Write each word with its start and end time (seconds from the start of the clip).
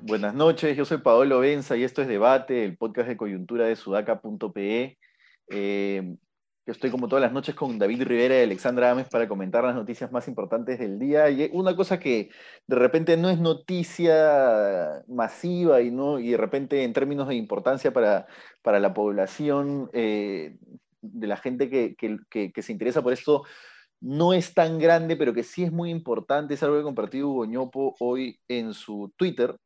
Buenas 0.00 0.34
noches, 0.34 0.76
yo 0.76 0.84
soy 0.84 0.98
Paolo 0.98 1.40
Benza 1.40 1.76
y 1.76 1.84
esto 1.84 2.00
es 2.00 2.08
Debate, 2.08 2.64
el 2.64 2.76
podcast 2.78 3.08
de 3.08 3.16
coyuntura 3.16 3.66
de 3.66 3.76
sudaca.pe. 3.76 4.98
yo 6.68 6.72
estoy 6.72 6.90
como 6.90 7.08
todas 7.08 7.22
las 7.22 7.32
noches 7.32 7.54
con 7.54 7.78
David 7.78 8.02
Rivera 8.02 8.38
y 8.38 8.42
Alexandra 8.42 8.90
Ames 8.90 9.08
para 9.08 9.26
comentar 9.26 9.64
las 9.64 9.74
noticias 9.74 10.12
más 10.12 10.28
importantes 10.28 10.78
del 10.78 10.98
día. 10.98 11.30
Y 11.30 11.48
una 11.54 11.74
cosa 11.74 11.98
que 11.98 12.28
de 12.66 12.76
repente 12.76 13.16
no 13.16 13.30
es 13.30 13.40
noticia 13.40 15.02
masiva 15.08 15.80
y, 15.80 15.90
no, 15.90 16.18
y 16.18 16.32
de 16.32 16.36
repente 16.36 16.84
en 16.84 16.92
términos 16.92 17.26
de 17.26 17.36
importancia 17.36 17.90
para, 17.90 18.26
para 18.60 18.80
la 18.80 18.92
población, 18.92 19.88
eh, 19.94 20.58
de 21.00 21.26
la 21.26 21.38
gente 21.38 21.70
que, 21.70 21.96
que, 21.96 22.62
se 22.62 22.72
interesa 22.72 23.00
por 23.00 23.14
esto, 23.14 23.44
no 24.02 24.34
es 24.34 24.52
tan 24.52 24.78
grande, 24.78 25.16
pero 25.16 25.32
que 25.32 25.44
sí 25.44 25.64
es 25.64 25.72
muy 25.72 25.88
importante. 25.88 26.52
Es 26.52 26.62
algo 26.62 26.76
que 26.76 26.82
compartió 26.82 27.30
Hugo 27.30 27.46
Ñopo 27.46 27.94
hoy 27.98 28.40
en 28.46 28.74
su 28.74 29.10
Twitter 29.16 29.56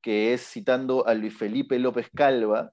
que 0.00 0.32
es 0.32 0.48
citando 0.48 1.06
a 1.06 1.12
Luis 1.12 1.36
Felipe 1.36 1.78
López 1.78 2.08
Calva, 2.14 2.70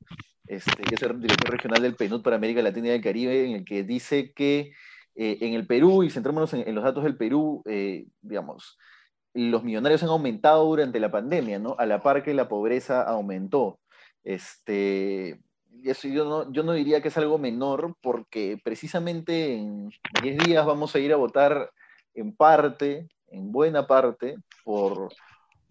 este, 0.48 0.84
que 0.84 0.95
es 0.95 1.02
el 1.02 1.20
director 1.20 1.52
regional 1.52 1.81
del 1.81 1.95
PNUD 1.95 2.22
para 2.22 2.35
América 2.35 2.62
Latina 2.62 2.88
y 2.88 2.91
el 2.91 3.02
Caribe, 3.02 3.45
en 3.45 3.55
el 3.55 3.66
que 3.66 3.84
dice 3.84 4.31
que 4.34 4.73
eh, 5.16 5.38
en 5.41 5.54
el 5.54 5.66
Perú, 5.66 6.04
y 6.04 6.09
centrémonos 6.09 6.54
en, 6.54 6.76
los 6.76 6.84
datos 6.84 7.04
del 7.04 7.18
Perú, 7.18 7.63
eh, 7.66 8.05
digamos, 8.21 8.77
los 9.34 9.63
millonarios 9.63 10.04
han 10.04 10.09
aumentado 10.09 10.66
durante 10.66 10.99
la 10.99 11.12
pandemia, 11.12 11.59
¿no? 11.59 11.76
A 11.77 11.85
la 11.85 12.02
par 12.02 12.23
que 12.23 12.34
la 12.34 12.48
pobreza 12.48 13.02
aumentó. 13.02 13.80
Este, 14.23 15.40
eso 15.84 16.08
yo 16.08 16.26
no, 16.26 16.52
yo 16.52 16.63
no 16.63 16.73
diría 16.73 17.02
que 17.02 17.09
es 17.09 17.18
algo 17.18 17.38
menor, 17.38 17.96
porque 18.02 18.59
precisamente 18.63 19.55
en 19.55 19.90
10 20.21 20.37
días 20.46 20.65
vamos 20.65 20.96
a 20.96 20.99
ir 20.99 21.13
a 21.13 21.18
votar 21.18 21.70
en 22.13 22.35
parte, 22.35 23.09
en 23.27 23.52
buena 23.52 23.87
parte, 23.87 24.37
por, 24.63 25.09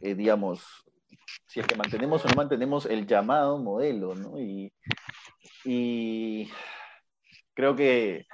eh, 0.01 0.15
digamos, 0.15 0.84
si 1.47 1.61
es 1.61 1.67
que 1.67 1.77
mantenemos 1.77 2.25
o 2.25 2.29
no 2.29 2.35
mantenemos 2.35 2.87
el 2.87 3.07
llamado 3.07 3.59
modelo, 3.59 4.15
¿no? 4.15 4.39
Y, 4.41 4.73
creo 7.55 7.77
que 7.77 8.27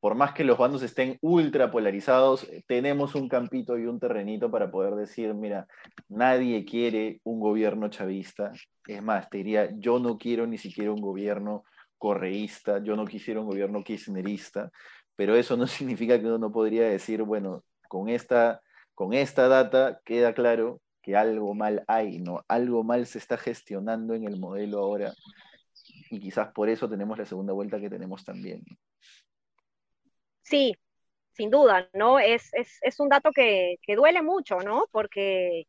por 0.00 0.14
más 0.16 0.34
que 0.34 0.44
los 0.44 0.58
bandos 0.58 0.82
estén 0.82 1.16
ultra 1.22 1.70
polarizados, 1.70 2.46
tenemos 2.66 3.14
un 3.14 3.28
campito 3.28 3.78
y 3.78 3.86
un 3.86 3.98
terrenito 3.98 4.50
para 4.50 4.70
poder 4.70 4.96
decir, 4.96 5.32
mira, 5.32 5.66
nadie 6.08 6.64
quiere 6.66 7.20
un 7.24 7.40
gobierno 7.40 7.88
chavista. 7.88 8.52
Es 8.86 9.02
más, 9.02 9.30
te 9.30 9.38
diría, 9.38 9.70
yo 9.78 9.98
no 10.00 10.18
quiero 10.18 10.46
ni 10.46 10.58
siquiera 10.58 10.92
un 10.92 11.00
gobierno 11.00 11.64
correísta, 11.96 12.82
yo 12.82 12.96
no 12.96 13.06
quisiera 13.06 13.40
un 13.40 13.46
gobierno 13.46 13.82
kirchnerista, 13.82 14.70
pero 15.16 15.36
eso 15.36 15.56
no 15.56 15.66
significa 15.66 16.20
que 16.20 16.26
uno 16.26 16.38
no 16.38 16.52
podría 16.52 16.84
decir, 16.84 17.22
bueno, 17.22 17.64
con 17.88 18.10
esta, 18.10 18.60
con 18.94 19.14
esta 19.14 19.48
data 19.48 20.00
queda 20.04 20.34
claro 20.34 20.82
que 21.04 21.16
algo 21.16 21.54
mal 21.54 21.84
hay, 21.86 22.18
¿no? 22.18 22.42
Algo 22.48 22.82
mal 22.82 23.06
se 23.06 23.18
está 23.18 23.36
gestionando 23.36 24.14
en 24.14 24.24
el 24.24 24.38
modelo 24.38 24.78
ahora 24.78 25.12
y 26.10 26.18
quizás 26.18 26.50
por 26.52 26.70
eso 26.70 26.88
tenemos 26.88 27.18
la 27.18 27.26
segunda 27.26 27.52
vuelta 27.52 27.78
que 27.78 27.90
tenemos 27.90 28.24
también. 28.24 28.62
Sí, 30.40 30.74
sin 31.32 31.50
duda, 31.50 31.90
¿no? 31.92 32.18
Es, 32.18 32.52
un 32.98 33.10
dato 33.10 33.32
que, 33.32 33.76
duele 33.86 34.22
mucho, 34.22 34.60
¿no? 34.60 34.86
Porque, 34.92 35.66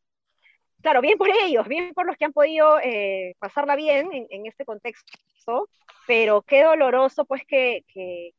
claro, 0.80 1.02
bien 1.02 1.18
por 1.18 1.28
ellos, 1.28 1.68
bien 1.68 1.92
por 1.92 2.06
los 2.06 2.16
que 2.16 2.24
han 2.24 2.32
podido 2.32 2.78
eh, 2.80 3.34
pasarla 3.38 3.76
bien 3.76 4.08
en, 4.30 4.46
este 4.46 4.64
contexto, 4.64 5.68
pero 6.06 6.40
qué 6.42 6.62
doloroso, 6.62 7.26
pues, 7.26 7.42
que, 7.46 7.84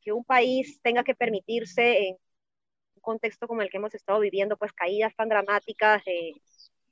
que 0.02 0.14
un 0.14 0.24
país 0.24 0.80
tenga 0.82 1.04
que 1.04 1.14
permitirse 1.14 2.08
en 2.08 2.16
un 2.96 3.02
contexto 3.02 3.48
como 3.48 3.62
el 3.62 3.70
que 3.70 3.78
hemos 3.78 3.94
estado 3.94 4.20
viviendo, 4.20 4.58
pues, 4.58 4.74
caídas 4.74 5.16
tan 5.16 5.30
dramáticas 5.30 6.04
de 6.06 6.34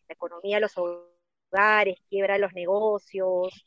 la 0.07 0.13
economía 0.13 0.57
de 0.57 0.61
los 0.61 0.73
hogares, 0.77 1.97
quiebra 2.09 2.35
de 2.35 2.39
los 2.39 2.53
negocios, 2.53 3.65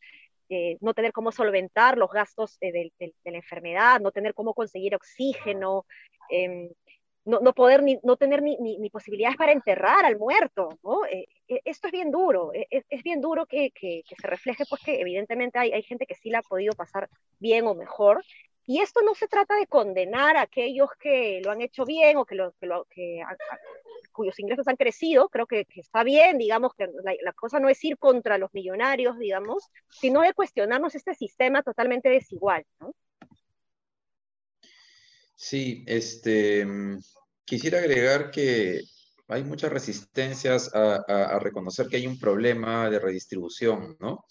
eh, 0.49 0.78
no 0.81 0.94
tener 0.94 1.12
cómo 1.12 1.31
solventar 1.31 1.99
los 1.99 2.10
gastos 2.10 2.56
eh, 2.60 2.72
de, 2.72 3.15
la 3.25 3.37
enfermedad, 3.37 4.00
no 4.00 4.12
tener 4.12 4.34
cómo 4.34 4.54
conseguir 4.54 4.94
oxígeno, 4.94 5.84
em, 6.31 6.71
no, 7.25 7.41
no, 7.41 7.53
poder 7.53 7.82
ni, 7.82 7.99
no 8.03 8.16
tener 8.16 8.43
ni, 8.43 8.56
ni, 8.56 8.88
posibilidades 8.88 9.37
para 9.37 9.53
enterrar 9.53 10.06
al 10.06 10.19
muerto, 10.19 10.71
¿no? 10.82 11.04
Eh, 11.04 11.26
esto 11.65 11.88
es 11.88 11.93
bien 11.93 12.10
duro, 12.10 12.53
es, 12.55 12.84
es 12.88 13.03
bien 13.03 13.20
duro 13.20 13.44
que, 13.44 13.70
que, 13.72 14.03
que, 14.09 14.16
se 14.16 14.26
refleje, 14.26 14.65
pues 14.69 14.82
que 14.82 15.00
evidentemente 15.00 15.59
hay, 15.59 15.72
hay 15.72 15.82
gente 15.82 16.06
que 16.06 16.15
sí 16.15 16.31
la 16.31 16.38
ha 16.38 16.43
podido 16.43 16.72
pasar 16.75 17.10
bien 17.38 17.66
o 17.66 17.75
mejor, 17.75 18.25
y 18.69 18.81
esto 18.81 19.00
no 19.00 19.15
se 19.15 19.28
trata 19.28 19.56
de 19.56 19.66
condenar 19.66 20.37
a 20.37 20.43
aquellos 20.43 20.91
que 21.00 21.41
lo 21.43 21.50
han 21.50 21.62
hecho 21.62 21.87
bien 21.87 22.19
o 22.19 22.26
que, 22.26 22.34
lo, 22.34 22.53
que, 22.53 22.66
lo, 22.66 22.84
que 22.84 23.22
cuyos 24.18 24.38
ingresos 24.40 24.66
han 24.66 24.74
crecido, 24.74 25.28
creo 25.28 25.46
que, 25.46 25.64
está 25.76 26.02
bien, 26.02 26.38
digamos, 26.38 26.72
que 26.74 26.88
la, 27.22 27.32
cosa 27.34 27.60
no 27.60 27.68
es 27.68 27.82
ir 27.84 27.96
contra 27.98 28.36
los 28.36 28.52
millonarios, 28.52 29.16
digamos, 29.16 29.62
sino 29.88 30.22
de 30.22 30.34
cuestionarnos 30.34 30.96
este 30.96 31.14
sistema 31.14 31.62
totalmente 31.62 32.08
desigual, 32.08 32.64
¿no? 32.80 32.92
Sí, 35.36 35.84
este, 35.86 36.66
quisiera 37.44 37.78
agregar 37.78 38.32
que 38.32 38.80
hay 39.28 39.44
muchas 39.44 39.70
resistencias 39.70 40.68
a, 40.74 41.38
reconocer 41.38 41.86
que 41.86 41.98
hay 41.98 42.08
un 42.08 42.18
problema 42.18 42.90
de 42.90 42.98
redistribución, 42.98 43.96
¿no? 44.00 44.24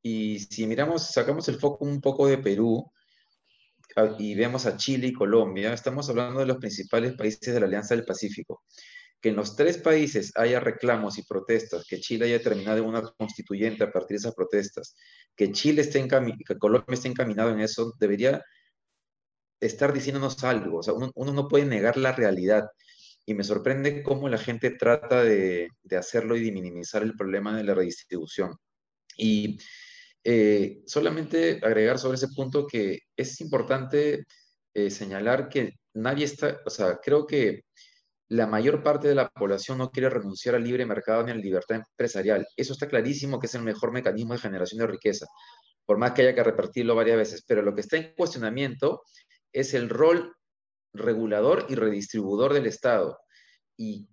Y 0.00 0.38
si 0.38 0.66
miramos, 0.66 1.10
sacamos 1.10 1.46
el 1.48 1.58
foco 1.58 1.84
un 1.84 2.00
poco 2.00 2.26
de 2.26 2.38
Perú 2.38 2.90
y 4.18 4.34
vemos 4.34 4.64
a 4.64 4.78
Chile 4.78 5.08
y 5.08 5.12
Colombia, 5.12 5.74
estamos 5.74 6.08
hablando 6.08 6.40
de 6.40 6.46
los 6.46 6.56
principales 6.56 7.12
países 7.12 7.52
de 7.52 7.60
la 7.60 7.66
Alianza 7.66 7.94
del 7.94 8.06
Pacífico 8.06 8.62
que 9.20 9.30
en 9.30 9.36
los 9.36 9.56
tres 9.56 9.78
países 9.78 10.32
haya 10.36 10.60
reclamos 10.60 11.18
y 11.18 11.22
protestas, 11.22 11.84
que 11.88 12.00
Chile 12.00 12.26
haya 12.26 12.42
terminado 12.42 12.84
una 12.84 13.02
constituyente 13.02 13.84
a 13.84 13.90
partir 13.90 14.16
de 14.16 14.18
esas 14.18 14.34
protestas, 14.34 14.94
que 15.34 15.50
Chile 15.50 15.82
esté 15.82 16.06
que 16.06 16.58
Colombia 16.58 16.94
esté 16.94 17.08
encaminado 17.08 17.50
en 17.50 17.60
eso, 17.60 17.94
debería 17.98 18.42
estar 19.60 19.92
diciéndonos 19.92 20.42
algo. 20.44 20.78
O 20.78 20.82
sea, 20.82 20.94
uno, 20.94 21.32
no 21.32 21.48
puede 21.48 21.64
negar 21.64 21.96
la 21.96 22.12
realidad. 22.12 22.68
Y 23.26 23.34
me 23.34 23.44
sorprende 23.44 24.02
cómo 24.02 24.28
la 24.28 24.38
gente 24.38 24.70
trata 24.70 25.22
de, 25.22 25.68
hacerlo 25.96 26.36
y 26.36 26.44
de 26.44 26.52
minimizar 26.52 27.02
el 27.02 27.14
problema 27.14 27.56
de 27.56 27.64
la 27.64 27.74
redistribución. 27.74 28.56
Y 29.16 29.58
eh, 30.24 30.82
solamente 30.86 31.60
agregar 31.62 31.98
sobre 31.98 32.16
ese 32.16 32.28
punto 32.28 32.66
que 32.66 33.00
es 33.16 33.40
importante 33.40 34.24
eh, 34.74 34.90
señalar 34.90 35.48
que 35.48 35.74
nadie 35.94 36.24
está, 36.24 36.60
o 36.64 36.70
sea, 36.70 36.98
creo 37.02 37.26
que 37.26 37.64
la 38.28 38.46
mayor 38.46 38.82
parte 38.82 39.08
de 39.08 39.14
la 39.14 39.28
población 39.30 39.78
no 39.78 39.90
quiere 39.90 40.10
renunciar 40.10 40.54
al 40.54 40.64
libre 40.64 40.84
mercado 40.84 41.22
ni 41.22 41.30
a 41.30 41.34
la 41.34 41.40
libertad 41.40 41.76
empresarial. 41.78 42.46
Eso 42.56 42.74
está 42.74 42.86
clarísimo 42.86 43.38
que 43.38 43.46
es 43.46 43.54
el 43.54 43.62
mejor 43.62 43.92
mecanismo 43.92 44.34
de 44.34 44.40
generación 44.40 44.80
de 44.80 44.86
riqueza, 44.86 45.26
por 45.86 45.96
más 45.96 46.12
que 46.12 46.22
haya 46.22 46.34
que 46.34 46.44
repartirlo 46.44 46.94
varias 46.94 47.16
veces. 47.16 47.44
Pero 47.46 47.62
lo 47.62 47.74
que 47.74 47.80
está 47.80 47.96
en 47.96 48.14
cuestionamiento 48.14 49.02
es 49.52 49.72
el 49.72 49.88
rol 49.88 50.36
regulador 50.92 51.66
y 51.70 51.74
redistribuidor 51.74 52.52
del 52.52 52.66
Estado. 52.66 53.18
Y 53.78 54.08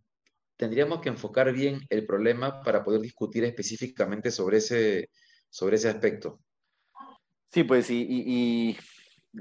tendríamos 0.55 1.01
que 1.01 1.09
enfocar 1.09 1.51
bien 1.51 1.81
el 1.89 2.05
problema 2.05 2.61
para 2.61 2.85
poder 2.85 3.01
discutir 3.01 3.43
específicamente 3.43 4.31
sobre 4.31 4.57
ese, 4.57 5.09
sobre 5.49 5.75
ese 5.75 5.89
aspecto. 5.89 6.39
Sí, 7.51 7.63
pues, 7.63 7.89
y 7.89 8.77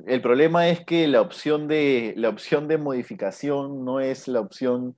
el 0.06 0.22
problema 0.22 0.68
es 0.68 0.84
que 0.84 1.06
la 1.08 1.20
opción, 1.20 1.68
de, 1.68 2.14
la 2.16 2.28
opción 2.28 2.68
de 2.68 2.78
modificación 2.78 3.84
no 3.84 4.00
es 4.00 4.28
la 4.28 4.40
opción 4.40 4.96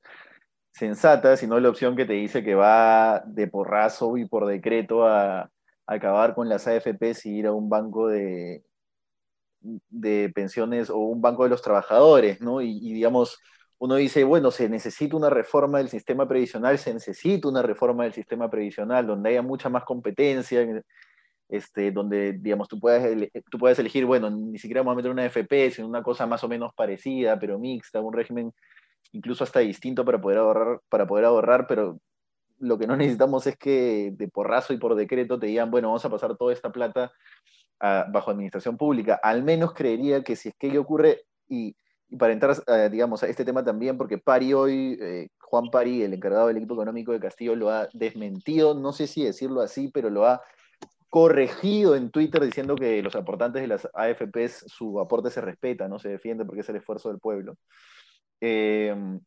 sensata, 0.73 1.37
sino 1.37 1.59
la 1.61 1.71
opción 1.71 1.97
que 1.97 2.05
te 2.05 2.15
dice 2.15 2.45
que 2.45 2.55
va 2.55 3.23
de 3.27 3.49
porrazo 3.49 4.17
y 4.17 4.27
por 4.27 4.47
decreto 4.47 5.07
a, 5.07 5.51
acabar 5.87 6.35
con 6.35 6.49
las 6.49 6.67
AFPs 6.67 7.27
y 7.27 7.39
ir 7.39 7.47
a 7.47 7.53
un 7.53 7.69
banco 7.69 8.09
de, 8.09 8.65
pensiones 10.35 10.91
o 10.91 10.99
un 10.99 11.21
banco 11.21 11.45
de 11.45 11.51
los 11.51 11.63
trabajadores, 11.63 12.41
¿no? 12.41 12.61
Y, 12.61 12.79
y, 12.83 12.93
digamos, 12.93 13.39
uno 13.79 13.95
dice, 13.97 14.25
bueno, 14.25 14.51
se 14.51 14.69
necesita 14.69 15.17
una 15.17 15.31
reforma 15.31 15.79
del 15.79 15.89
sistema 15.89 16.27
previsional, 16.27 16.79
se 16.79 16.93
necesita 16.93 17.49
una 17.49 17.63
reforma 17.63 18.05
del 18.05 18.13
sistema 18.13 18.51
previsional 18.51 19.07
donde 19.07 19.31
haya 19.31 19.43
mucha 19.43 19.69
más 19.69 19.85
competencia, 19.85 20.67
este, 21.49 21.93
donde, 21.93 22.33
digamos, 22.35 22.69
tú 22.69 22.81
puedes, 22.81 23.31
tú 23.51 23.59
puedes 23.59 23.79
elegir, 23.79 24.05
bueno, 24.05 24.31
ni 24.31 24.59
siquiera 24.59 24.81
vamos 24.81 24.93
a 24.93 24.97
meter 24.97 25.11
una 25.11 25.27
FP, 25.27 25.71
sino 25.71 25.89
una 25.89 26.03
cosa 26.03 26.27
más 26.27 26.43
o 26.45 26.49
menos 26.49 26.73
parecida, 26.75 27.39
pero 27.39 27.59
mixta, 27.59 28.01
un 28.01 28.13
régimen 28.13 28.53
incluso 29.13 29.45
hasta 29.45 29.61
distinto 29.61 30.05
para 30.05 30.21
poder 30.21 30.39
ahorrar, 30.39 30.81
para 30.89 31.07
poder 31.07 31.25
ahorrar 31.25 31.67
pero 31.67 31.99
lo 32.59 32.79
que 32.79 32.87
no 32.87 32.97
necesitamos 32.97 33.47
es 33.47 33.57
que 33.57 34.13
de 34.13 34.29
porrazo 34.29 34.73
y 34.73 34.79
por 34.79 34.95
decreto 34.95 35.39
te 35.39 35.47
digan, 35.47 35.71
bueno, 35.71 35.89
vamos 35.89 36.05
a 36.05 36.11
pasar 36.11 36.37
toda 36.37 36.53
esta 36.53 36.71
plata 36.71 37.13
bajo 37.79 38.31
administración 38.31 38.77
pública. 38.77 39.21
Al 39.23 39.43
menos 39.43 39.75
creería 39.75 40.23
que 40.23 40.37
si 40.37 40.49
es 40.49 40.55
que 40.59 40.69
ello 40.69 40.81
ocurre, 40.81 41.23
y, 41.49 41.77
para 42.19 42.33
entrar, 42.33 42.57
digamos, 42.91 43.23
a 43.23 43.29
este 43.29 43.45
tema 43.45 43.65
también, 43.65 43.99
porque 43.99 44.19
Pari 44.19 44.55
hoy, 44.55 44.97
eh, 45.01 45.29
Juan 45.41 45.71
Pari, 45.71 46.03
el 46.03 46.15
encargado 46.15 46.47
del 46.47 46.57
equipo 46.57 46.75
económico 46.75 47.13
de 47.13 47.21
Castillo, 47.21 47.55
lo 47.55 47.71
ha 47.71 47.89
desmentido, 47.93 48.75
no 48.75 48.93
sé 48.93 49.07
si 49.07 49.25
decirlo 49.25 49.61
así, 49.61 49.89
pero 49.89 50.09
lo 50.09 50.25
ha 50.25 50.41
corregido 51.09 51.95
en 51.97 52.11
Twitter 52.11 52.43
diciendo 52.45 52.77
que 52.77 53.03
los 53.03 53.15
aportantes 53.15 53.63
de 53.63 53.69
las 53.69 53.89
AFPs, 53.95 54.65
su 54.67 55.01
aporte 55.01 55.31
se 55.31 55.41
respeta, 55.41 55.89
no 55.89 55.99
se 55.99 56.09
defiende 56.09 56.45
porque 56.45 56.61
es 56.61 56.69
el 56.69 56.77
esfuerzo 56.77 57.09
del 57.09 57.21
pueblo. 57.21 57.57
Em, 58.41 59.21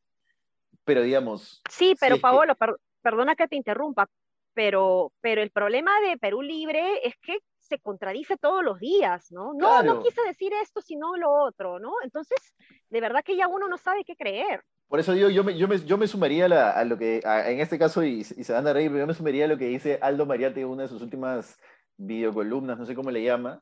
pero 0.84 1.02
digamos... 1.02 1.62
Sí, 1.70 1.96
pero 2.00 2.20
Paolo, 2.20 2.54
perdona 3.02 3.36
que 3.36 3.48
te 3.48 3.56
interrumpa, 3.56 4.08
pero, 4.54 5.12
pero 5.22 5.42
el 5.42 5.52
problema 5.52 5.92
de 6.02 6.18
Perú 6.18 6.42
Libre 6.42 7.08
es 7.08 7.16
que 7.22 7.40
se 7.60 7.80
contradice 7.80 8.36
todos 8.38 8.64
los 8.64 8.80
días, 8.80 9.32
¿no? 9.32 9.54
No, 9.54 9.84
no 9.84 10.02
quise 10.02 10.22
decir 10.24 10.52
esto, 10.62 10.82
sino 10.82 11.16
lo 11.18 11.32
otro, 11.32 11.80
¿no? 11.80 11.94
Entonces, 12.04 12.56
de 12.90 13.02
verdad 13.02 13.24
que 13.24 13.36
ya 13.36 13.48
uno 13.48 13.68
no 13.68 13.78
sabe 13.78 14.04
qué 14.04 14.16
creer. 14.16 14.62
Por 14.88 15.00
eso 15.00 15.14
digo, 15.14 15.30
yo 15.30 15.44
me, 15.44 15.56
yo 15.56 15.68
me, 15.68 15.78
yo 15.80 15.98
me 15.98 16.08
sumaría 16.08 16.46
a, 16.46 16.84
lo 16.84 16.98
que, 16.98 17.22
en 17.24 17.60
este 17.60 17.78
caso, 17.78 18.04
y, 18.04 18.24
se 18.24 18.54
van 18.54 18.66
a 18.66 18.74
reír, 18.74 18.90
pero 18.90 19.02
yo 19.02 19.08
me 19.08 19.14
sumaría 19.14 19.46
a 19.46 19.48
lo 19.48 19.58
que 19.58 19.68
dice 19.68 20.00
Aldo 20.02 20.26
Mariate 20.26 20.62
en 20.62 20.68
una 20.68 20.84
de 20.84 20.90
sus 20.90 21.02
últimas 21.02 21.60
videocolumnas, 21.98 22.80
no 22.80 22.86
sé 22.86 22.96
cómo 22.96 23.12
le 23.12 23.24
llama, 23.24 23.62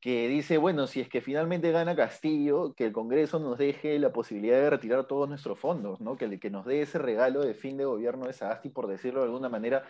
que 0.00 0.28
dice, 0.28 0.56
bueno, 0.58 0.86
si 0.86 1.00
es 1.00 1.08
que 1.08 1.20
finalmente 1.20 1.72
gana 1.72 1.96
Castillo, 1.96 2.74
que 2.74 2.84
el 2.84 2.92
Congreso 2.92 3.40
nos 3.40 3.58
deje 3.58 3.98
la 3.98 4.12
posibilidad 4.12 4.58
de 4.58 4.70
retirar 4.70 5.06
todos 5.08 5.28
nuestros 5.28 5.58
fondos, 5.58 6.00
¿no? 6.00 6.16
Que, 6.16 6.38
que 6.38 6.50
nos 6.50 6.64
dé 6.64 6.82
ese 6.82 6.98
regalo 6.98 7.40
de 7.40 7.54
fin 7.54 7.76
de 7.76 7.84
gobierno 7.84 8.26
de 8.26 8.32
Sagasti, 8.32 8.68
por 8.68 8.86
decirlo 8.86 9.20
de 9.20 9.26
alguna 9.26 9.48
manera, 9.48 9.84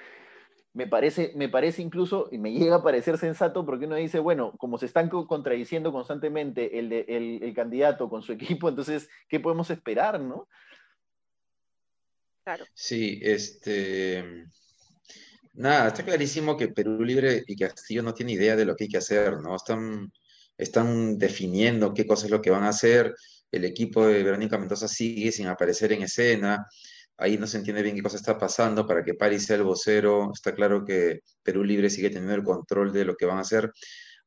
me 0.79 0.87
parece, 0.87 1.33
me 1.35 1.49
parece 1.49 1.83
incluso, 1.83 2.29
y 2.31 2.39
me 2.39 2.53
llega 2.53 2.77
a 2.77 2.83
parecer 2.85 3.19
sensato, 3.19 3.67
porque 3.67 3.87
uno 3.87 3.97
dice, 3.97 4.21
bueno, 4.21 4.55
como 4.59 4.79
se 4.79 4.87
están 4.87 5.09
contradiciendo 5.09 5.91
constantemente 5.91 6.79
el, 6.79 6.93
el, 6.93 7.53
candidato 7.53 8.09
con 8.09 8.23
su 8.23 8.31
equipo, 8.39 8.69
entonces, 8.69 9.09
¿qué 9.29 9.41
podemos 9.41 9.71
esperar, 9.71 10.21
no? 10.21 10.47
Claro. 12.45 12.65
Sí, 12.75 13.19
este... 13.21 14.47
Nada, 15.55 15.89
está 15.89 16.05
clarísimo 16.05 16.57
que 16.57 16.69
Perú 16.69 17.03
Libre 17.03 17.43
y 17.49 17.57
Castillo 17.57 18.05
no 18.05 18.15
tienen 18.15 18.37
idea 18.37 18.55
de 18.55 18.65
lo 18.65 18.77
que 18.77 18.85
hay 18.85 18.89
que 18.89 18.99
hacer, 18.99 19.41
¿no? 19.41 19.57
Están, 19.57 20.13
están 20.57 21.19
definiendo 21.19 21.93
qué 21.93 22.07
cosas 22.07 22.27
es 22.27 22.31
lo 22.31 22.41
que 22.41 22.51
van 22.51 22.63
a 22.63 22.69
hacer. 22.69 23.13
El 23.51 23.65
equipo 23.65 24.07
de 24.07 24.23
Verónica 24.23 24.57
Mendoza 24.57 24.87
sigue 24.87 25.33
sin 25.33 25.49
aparecer 25.49 25.93
en 25.93 26.03
escena 26.03 26.69
ahí 27.19 27.37
no 27.37 27.47
se 27.47 27.59
entiende 27.59 27.83
bien 27.83 27.97
qué 27.97 28.03
cosa 28.03 28.17
está 28.17 28.39
pasando 28.39 28.87
para 28.87 29.05
que 29.05 29.15
París 29.15 29.45
sea 29.45 29.57
el 29.57 29.65
vocero. 29.65 30.31
Está 30.33 30.55
claro 30.55 30.85
que 30.85 31.21
Perú 31.43 31.65
Libre 31.65 31.91
sigue 31.91 32.11
teniendo 32.11 32.35
el 32.35 32.45
control 32.45 32.93
de 32.93 33.05
lo 33.05 33.17
que 33.17 33.27
van 33.27 33.39
a 33.39 33.43
hacer. 33.43 33.73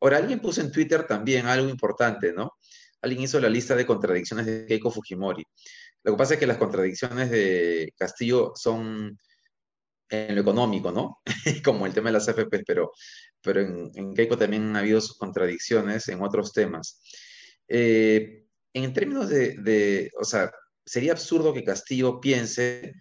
Ahora, 0.02 0.18
alguien 0.18 0.40
puso 0.42 0.62
en 0.62 0.72
Twitter 0.72 1.08
también 1.08 1.46
algo 1.48 1.70
importante, 1.70 2.34
¿no? 2.34 2.54
Alguien 3.02 3.24
hizo 3.24 3.40
la 3.40 3.50
lista 3.50 3.76
de 3.76 3.86
contradicciones 3.86 4.46
de 4.46 4.66
Keiko 4.66 4.92
Fujimori. 4.92 5.44
Lo 6.04 6.14
que 6.14 6.18
pasa 6.18 6.34
es 6.34 6.40
que 6.40 6.48
las 6.48 6.58
contradicciones 6.58 7.32
de 7.32 7.94
Castillo 7.98 8.52
son 8.56 9.18
en 10.10 10.36
lo 10.36 10.42
económico, 10.42 10.92
¿no? 10.92 11.22
Como 11.64 11.86
el 11.86 11.94
tema 11.94 12.10
de 12.10 12.14
las 12.14 12.28
FP, 12.28 12.64
pero, 12.66 12.92
pero 13.42 13.62
en, 13.62 14.14
Keiko 14.14 14.38
también 14.38 14.76
ha 14.76 14.80
habido 14.80 15.00
sus 15.00 15.18
contradicciones 15.18 16.10
en 16.10 16.22
otros 16.22 16.52
temas. 16.52 17.02
Eh, 17.68 18.46
en 18.74 18.94
términos 18.94 19.30
de, 19.30 19.56
de, 19.58 20.12
o 20.20 20.26
sea, 20.26 20.52
sería 20.86 21.12
absurdo 21.12 21.54
que 21.54 21.64
Castillo 21.64 22.20
piense 22.20 22.94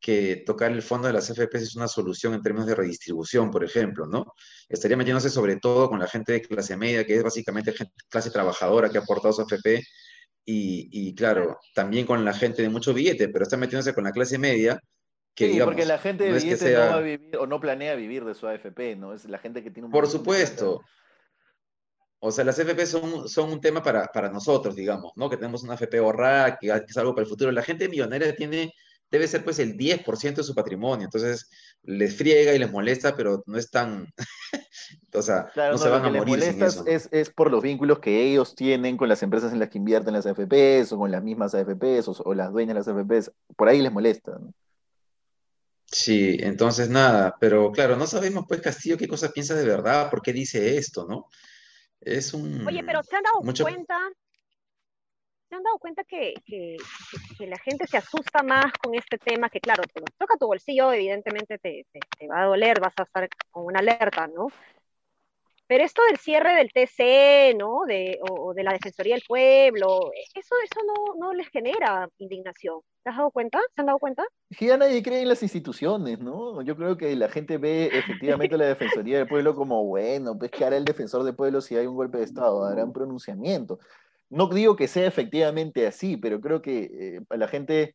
que 0.00 0.42
tocar 0.46 0.72
el 0.72 0.82
fondo 0.82 1.06
de 1.06 1.12
las 1.12 1.28
FPs 1.28 1.62
es 1.62 1.76
una 1.76 1.86
solución 1.86 2.32
en 2.32 2.42
términos 2.42 2.66
de 2.66 2.74
redistribución, 2.74 3.50
por 3.50 3.62
ejemplo, 3.64 4.06
¿no? 4.06 4.32
Estaría 4.68 4.96
metiéndose 4.96 5.28
sobre 5.28 5.56
todo 5.56 5.90
con 5.90 5.98
la 5.98 6.06
gente 6.06 6.32
de 6.32 6.40
clase 6.40 6.76
media, 6.76 7.04
que 7.04 7.16
es 7.16 7.22
básicamente 7.22 7.72
gente, 7.72 7.92
clase 8.08 8.30
trabajadora 8.30 8.88
que 8.88 8.96
ha 8.96 9.02
aportado 9.02 9.34
su 9.34 9.42
FP, 9.42 9.82
y, 10.52 11.14
claro, 11.14 11.58
también 11.74 12.06
con 12.06 12.24
la 12.24 12.32
gente 12.32 12.62
de 12.62 12.70
mucho 12.70 12.92
billete, 12.92 13.28
pero 13.28 13.44
está 13.44 13.56
metiéndose 13.56 13.94
con 13.94 14.02
la 14.04 14.10
clase 14.10 14.36
media, 14.36 14.80
que 15.34 15.52
sí, 15.52 15.60
porque 15.60 15.84
la 15.84 15.98
gente 15.98 16.24
de 16.24 16.32
billete 16.32 16.72
no 16.72 16.78
va 16.80 16.94
a 16.94 17.00
vivir 17.00 17.36
o 17.36 17.46
no 17.46 17.60
planea 17.60 17.94
vivir 17.94 18.24
de 18.24 18.34
su 18.34 18.48
AFP, 18.48 18.96
¿no? 18.96 19.14
Es 19.14 19.26
la 19.26 19.38
gente 19.38 19.62
que 19.62 19.70
tiene 19.70 19.86
un... 19.86 19.92
Por 19.92 20.08
supuesto. 20.08 20.80
O 22.22 22.30
sea, 22.30 22.44
las 22.44 22.58
FP 22.58 22.84
son, 22.86 23.28
son 23.28 23.50
un 23.50 23.60
tema 23.60 23.82
para, 23.82 24.06
para, 24.06 24.30
nosotros, 24.30 24.76
digamos, 24.76 25.12
¿no? 25.16 25.30
Que 25.30 25.36
tenemos 25.36 25.62
una 25.62 25.74
FP 25.74 25.98
ahorrada, 25.98 26.58
que, 26.58 26.68
es 26.68 26.96
algo 26.98 27.14
para 27.14 27.22
el 27.24 27.28
futuro. 27.28 27.50
La 27.50 27.62
gente 27.62 27.88
millonaria 27.88 28.36
tiene, 28.36 28.74
debe 29.10 29.26
ser 29.26 29.42
pues 29.42 29.58
el 29.58 29.76
10% 29.76 30.34
de 30.34 30.42
su 30.42 30.54
patrimonio. 30.54 31.06
Entonces, 31.06 31.48
les 31.82 32.14
friega 32.14 32.54
y 32.54 32.58
les 32.58 32.70
molesta, 32.70 33.16
pero 33.16 33.42
no 33.46 33.56
es 33.56 33.70
tan... 33.70 34.06
o 35.14 35.22
sea, 35.22 35.50
no, 35.56 35.78
se 35.78 35.88
van 35.88 36.04
a 36.04 36.10
morir 36.10 36.42
sin 36.42 36.62
eso. 36.62 36.84
Es, 36.86 37.08
es, 37.10 37.30
por 37.30 37.50
los 37.50 37.62
vínculos 37.62 38.00
que 38.00 38.22
ellos 38.22 38.54
tienen 38.54 38.98
con 38.98 39.08
las 39.08 39.22
empresas 39.22 39.54
en 39.54 39.58
las 39.58 39.70
que 39.70 39.78
invierten 39.78 40.12
las 40.12 40.26
AFPs, 40.26 40.92
o 40.92 40.98
con 40.98 41.10
las 41.10 41.22
mismas 41.22 41.54
AFPs, 41.54 42.06
o, 42.08 42.22
o 42.24 42.34
las 42.34 42.52
dueñas 42.52 42.74
de 42.74 42.80
las 42.80 42.88
AFPs. 42.88 43.32
Por 43.56 43.68
ahí 43.68 43.80
les 43.80 43.92
molesta, 43.92 44.32
¿no? 44.32 44.52
Sí, 45.92 46.36
entonces 46.40 46.88
nada, 46.88 47.36
pero 47.40 47.72
claro, 47.72 47.96
no 47.96 48.06
sabemos 48.06 48.44
pues 48.46 48.60
Castillo 48.60 48.96
qué 48.96 49.08
cosa 49.08 49.30
piensa 49.30 49.56
de 49.56 49.64
verdad, 49.64 50.08
por 50.08 50.22
qué 50.22 50.32
dice 50.32 50.76
esto, 50.76 51.04
¿no? 51.08 51.26
Es 52.00 52.32
un... 52.34 52.66
Oye, 52.66 52.82
pero 52.84 53.02
¿se 53.02 53.16
han 53.16 53.22
dado 53.22 53.40
cuenta? 53.62 53.98
¿Se 55.48 55.56
han 55.56 55.62
dado 55.64 55.78
cuenta 55.78 56.04
que, 56.04 56.34
que, 56.46 56.76
la 57.46 57.58
gente 57.58 57.86
se 57.88 57.96
asusta 57.96 58.42
más 58.42 58.72
con 58.80 58.94
este 58.94 59.18
tema? 59.18 59.50
Que 59.50 59.60
claro, 59.60 59.82
te 59.82 60.00
toca 60.16 60.36
tu 60.38 60.46
bolsillo, 60.46 60.92
evidentemente 60.92 61.58
te, 61.58 61.86
te, 61.90 62.28
va 62.28 62.42
a 62.42 62.46
doler, 62.46 62.80
vas 62.80 62.94
a 62.96 63.02
estar 63.02 63.28
con 63.50 63.64
una 63.64 63.80
alerta, 63.80 64.28
¿no? 64.28 64.48
Pero 65.70 65.84
esto 65.84 66.02
del 66.08 66.18
cierre 66.18 66.56
del 66.56 66.72
TC, 66.72 67.56
¿no? 67.56 67.84
De, 67.86 68.18
o, 68.28 68.52
de 68.54 68.64
la 68.64 68.72
Defensoría 68.72 69.14
del 69.14 69.22
Pueblo, 69.24 70.10
eso, 70.34 70.56
eso 70.64 70.80
no, 70.84 71.14
no 71.16 71.32
les 71.32 71.46
genera 71.46 72.08
indignación. 72.18 72.80
¿Te 73.04 73.10
has 73.10 73.16
dado 73.16 73.30
cuenta? 73.30 73.60
¿Se 73.76 73.80
han 73.80 73.86
dado 73.86 74.00
cuenta? 74.00 74.24
Que 74.58 74.66
ya 74.66 74.76
nadie 74.76 75.00
cree 75.00 75.22
en 75.22 75.28
las 75.28 75.44
instituciones, 75.44 76.18
¿no? 76.18 76.60
Yo 76.62 76.76
creo 76.76 76.96
que 76.96 77.14
la 77.14 77.28
gente 77.28 77.56
ve 77.56 77.88
efectivamente 77.92 78.56
la 78.56 78.64
Defensoría 78.64 79.18
del 79.18 79.28
Pueblo 79.28 79.54
como, 79.54 79.84
bueno, 79.84 80.36
pues 80.36 80.50
¿qué 80.50 80.64
hará 80.64 80.76
el 80.76 80.84
defensor 80.84 81.22
del 81.22 81.36
pueblo 81.36 81.60
si 81.60 81.76
hay 81.76 81.86
un 81.86 81.94
golpe 81.94 82.18
de 82.18 82.24
Estado? 82.24 82.64
Hará 82.64 82.84
un 82.84 82.92
pronunciamiento. 82.92 83.78
No 84.28 84.48
digo 84.48 84.74
que 84.74 84.88
sea 84.88 85.06
efectivamente 85.06 85.86
así, 85.86 86.16
pero 86.16 86.40
creo 86.40 86.60
que 86.62 86.90
eh, 87.16 87.20
la 87.36 87.46
gente 87.46 87.94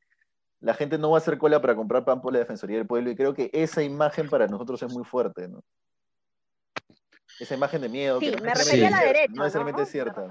la 0.62 0.76
gente 0.76 0.98
no 0.98 1.12
va 1.12 1.18
a 1.18 1.20
hacer 1.20 1.38
cola 1.38 1.60
para 1.60 1.76
comprar 1.76 2.06
pan 2.06 2.22
por 2.22 2.32
la 2.32 2.40
Defensoría 2.40 2.78
del 2.78 2.88
Pueblo 2.88 3.12
y 3.12 3.18
creo 3.18 3.34
que 3.34 3.50
esa 3.52 3.84
imagen 3.84 4.30
para 4.30 4.48
nosotros 4.48 4.82
es 4.82 4.94
muy 4.94 5.04
fuerte, 5.04 5.50
¿no? 5.50 5.62
Esa 7.40 7.56
imagen 7.56 7.82
de 7.82 7.90
miedo. 7.90 8.20
Sí, 8.20 8.32
me 8.42 8.54
refería 8.54 8.88
a 8.88 8.92
la 8.92 9.02
derecha. 9.02 9.34
No 9.34 9.44
necesariamente 9.44 9.82
es 9.84 9.92
cierta. 9.92 10.28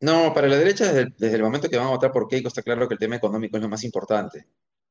No, 0.00 0.32
para 0.32 0.48
la 0.48 0.56
derecha, 0.56 0.92
desde 0.92 1.36
el, 1.36 1.42
momento 1.42 1.68
que 1.68 1.76
van 1.76 1.88
a 1.88 1.90
votar 1.90 2.10
por 2.10 2.26
Keiko, 2.26 2.48
está 2.48 2.62
claro 2.62 2.88
que 2.88 2.94
el 2.94 3.00
tema 3.00 3.16
económico 3.16 3.56
es 3.56 3.62
lo 3.62 3.68
más 3.68 3.84
importante. 3.84 4.46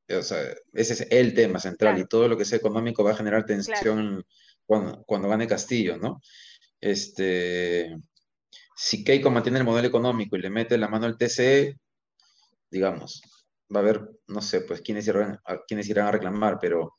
O 0.08 0.22
sea, 0.22 0.38
ese 0.72 0.92
es 0.92 1.06
el 1.10 1.34
tema 1.34 1.58
central 1.58 1.98
y 1.98 2.06
todo 2.06 2.28
lo 2.28 2.36
que 2.36 2.44
sea 2.44 2.58
económico 2.58 3.04
va 3.04 3.12
a 3.12 3.16
generar 3.16 3.44
tensión 3.44 4.24
cuando, 4.66 5.02
cuando 5.04 5.28
gane 5.28 5.46
Castillo, 5.46 5.96
¿no? 5.96 6.20
Este, 6.80 7.96
si 8.76 9.04
Keiko 9.04 9.30
mantiene 9.30 9.58
el 9.58 9.64
modelo 9.64 9.88
económico 9.88 10.36
y 10.36 10.40
le 10.40 10.50
mete 10.50 10.78
la 10.78 10.88
mano 10.88 11.06
al 11.06 11.18
TCE, 11.18 11.76
digamos, 12.70 13.20
va 13.74 13.80
a 13.80 13.82
haber, 13.82 14.08
no 14.28 14.40
sé, 14.40 14.62
pues 14.62 14.80
quiénes 14.80 15.06
irán, 15.06 15.38
quiénes 15.68 15.88
irán 15.88 16.06
a 16.06 16.12
reclamar, 16.12 16.58
pero 16.60 16.94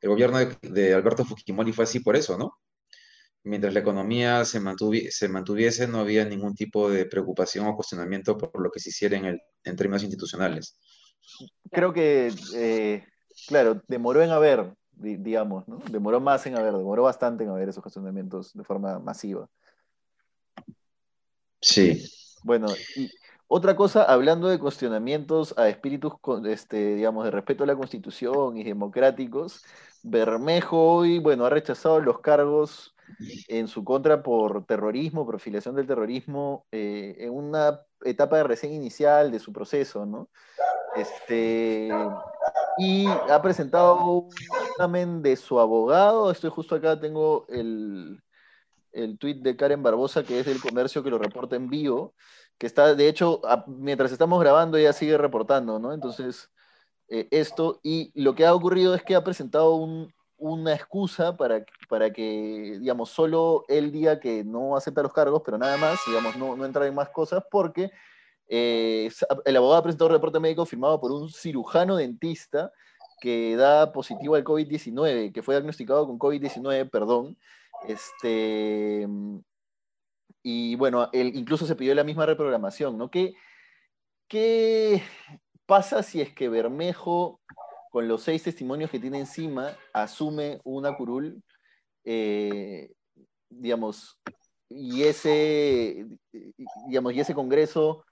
el 0.00 0.08
gobierno 0.08 0.38
de, 0.38 0.94
Alberto 0.94 1.24
Fujimori 1.24 1.72
fue 1.72 1.84
así 1.84 2.00
por 2.00 2.16
eso, 2.16 2.36
¿no? 2.38 2.58
Mientras 3.44 3.72
la 3.72 3.80
economía 3.80 4.44
se, 4.44 4.60
se 5.10 5.28
mantuviese, 5.28 5.86
no 5.86 6.00
había 6.00 6.24
ningún 6.24 6.54
tipo 6.54 6.90
de 6.90 7.06
preocupación 7.06 7.66
o 7.66 7.76
cuestionamiento 7.76 8.36
por 8.36 8.60
lo 8.60 8.70
que 8.70 8.80
se 8.80 8.90
hiciera 8.90 9.16
en, 9.16 9.40
en 9.64 9.76
términos 9.76 10.02
institucionales. 10.02 10.76
Creo 11.70 11.92
que, 11.92 12.32
eh, 12.54 13.04
claro, 13.46 13.82
demoró 13.86 14.22
en 14.22 14.30
haber, 14.30 14.74
digamos, 14.92 15.66
¿no? 15.68 15.78
Demoró 15.90 16.20
más 16.20 16.46
en 16.46 16.56
haber, 16.56 16.74
demoró 16.74 17.04
bastante 17.04 17.44
en 17.44 17.50
haber 17.50 17.68
esos 17.68 17.82
cuestionamientos 17.82 18.52
de 18.52 18.64
forma 18.64 18.98
masiva. 18.98 19.48
Sí. 21.60 22.04
Bueno, 22.42 22.68
y 22.96 23.10
otra 23.48 23.76
cosa, 23.76 24.02
hablando 24.02 24.48
de 24.48 24.58
cuestionamientos 24.58 25.56
a 25.56 25.68
espíritus, 25.68 26.14
este, 26.46 26.96
digamos, 26.96 27.24
de 27.24 27.30
respeto 27.30 27.64
a 27.64 27.66
la 27.66 27.76
Constitución 27.76 28.56
y 28.56 28.64
democráticos, 28.64 29.64
Bermejo 30.02 30.96
hoy, 30.96 31.18
bueno, 31.18 31.44
ha 31.46 31.50
rechazado 31.50 32.00
los 32.00 32.20
cargos 32.20 32.94
en 33.48 33.68
su 33.68 33.84
contra 33.84 34.22
por 34.22 34.64
terrorismo, 34.66 35.24
por 35.24 35.40
del 35.40 35.86
terrorismo, 35.86 36.66
eh, 36.72 37.16
en 37.18 37.32
una 37.32 37.80
etapa 38.04 38.36
de 38.36 38.44
recién 38.44 38.72
inicial 38.72 39.30
de 39.30 39.38
su 39.38 39.52
proceso, 39.52 40.06
¿no? 40.06 40.28
Este, 40.96 41.88
y 42.78 43.06
ha 43.06 43.40
presentado 43.42 43.96
un 43.96 44.30
examen 44.70 45.22
de 45.22 45.36
su 45.36 45.60
abogado, 45.60 46.30
estoy 46.30 46.50
justo 46.50 46.74
acá, 46.74 46.98
tengo 46.98 47.46
el, 47.48 48.20
el 48.92 49.18
tuit 49.18 49.42
de 49.42 49.56
Karen 49.56 49.82
Barbosa, 49.82 50.24
que 50.24 50.40
es 50.40 50.46
del 50.46 50.60
comercio, 50.60 51.02
que 51.02 51.10
lo 51.10 51.18
reporta 51.18 51.56
en 51.56 51.68
vivo, 51.68 52.14
que 52.58 52.66
está, 52.66 52.94
de 52.94 53.08
hecho, 53.08 53.40
mientras 53.66 54.12
estamos 54.12 54.40
grabando, 54.40 54.76
ella 54.76 54.92
sigue 54.92 55.18
reportando, 55.18 55.78
¿no? 55.78 55.92
Entonces, 55.92 56.50
eh, 57.08 57.28
esto, 57.30 57.80
y 57.82 58.12
lo 58.20 58.34
que 58.34 58.46
ha 58.46 58.54
ocurrido 58.54 58.94
es 58.94 59.02
que 59.02 59.14
ha 59.14 59.24
presentado 59.24 59.76
una 60.38 60.74
excusa 60.74 61.36
para, 61.36 61.64
para 61.88 62.12
que, 62.12 62.78
digamos, 62.80 63.10
solo 63.10 63.64
él 63.68 63.92
diga 63.92 64.20
que 64.20 64.44
no 64.44 64.76
acepta 64.76 65.02
los 65.02 65.12
cargos, 65.12 65.42
pero 65.44 65.58
nada 65.58 65.76
más, 65.76 65.98
digamos, 66.06 66.36
no, 66.36 66.56
no 66.56 66.64
entrar 66.64 66.86
en 66.86 66.94
más 66.94 67.10
cosas, 67.10 67.44
porque 67.50 67.90
eh, 68.48 69.10
el 69.44 69.56
abogado 69.56 69.78
ha 69.80 69.82
presentado 69.82 70.08
un 70.08 70.14
reporte 70.14 70.40
médico 70.40 70.66
firmado 70.66 71.00
por 71.00 71.12
un 71.12 71.30
cirujano 71.30 71.96
dentista 71.96 72.72
que 73.20 73.56
da 73.56 73.92
positivo 73.92 74.34
al 74.34 74.44
COVID-19, 74.44 75.32
que 75.32 75.42
fue 75.42 75.54
diagnosticado 75.54 76.06
con 76.06 76.18
COVID-19, 76.18 76.90
perdón. 76.90 77.36
Este, 77.86 79.06
y 80.48 80.76
bueno, 80.76 81.10
él 81.12 81.32
incluso 81.34 81.66
se 81.66 81.74
pidió 81.74 81.92
la 81.92 82.04
misma 82.04 82.24
reprogramación, 82.24 82.96
¿no? 82.96 83.10
¿Qué, 83.10 83.34
¿Qué 84.28 85.02
pasa 85.66 86.04
si 86.04 86.20
es 86.20 86.32
que 86.32 86.48
Bermejo, 86.48 87.40
con 87.90 88.06
los 88.06 88.22
seis 88.22 88.44
testimonios 88.44 88.88
que 88.88 89.00
tiene 89.00 89.18
encima, 89.18 89.76
asume 89.92 90.60
una 90.62 90.96
curul, 90.96 91.42
eh, 92.04 92.92
digamos, 93.50 94.20
y 94.68 95.02
ese, 95.02 96.06
digamos, 96.86 97.12
y 97.14 97.18
ese 97.18 97.34
Congreso 97.34 98.04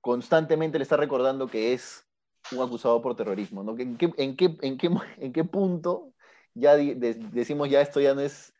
constantemente 0.00 0.78
le 0.78 0.82
está 0.82 0.96
recordando 0.96 1.46
que 1.46 1.72
es 1.72 2.04
un 2.50 2.62
acusado 2.62 3.00
por 3.00 3.14
terrorismo, 3.14 3.62
¿no? 3.62 3.78
¿En 3.78 3.96
qué, 3.96 4.12
en 4.16 4.34
qué, 4.36 4.56
en 4.60 4.76
qué, 4.76 4.90
en 5.18 5.32
qué 5.32 5.44
punto 5.44 6.12
ya 6.52 6.74
decimos 6.74 7.70
ya 7.70 7.80
esto 7.80 8.00
ya 8.00 8.12
no 8.12 8.22
es 8.22 8.52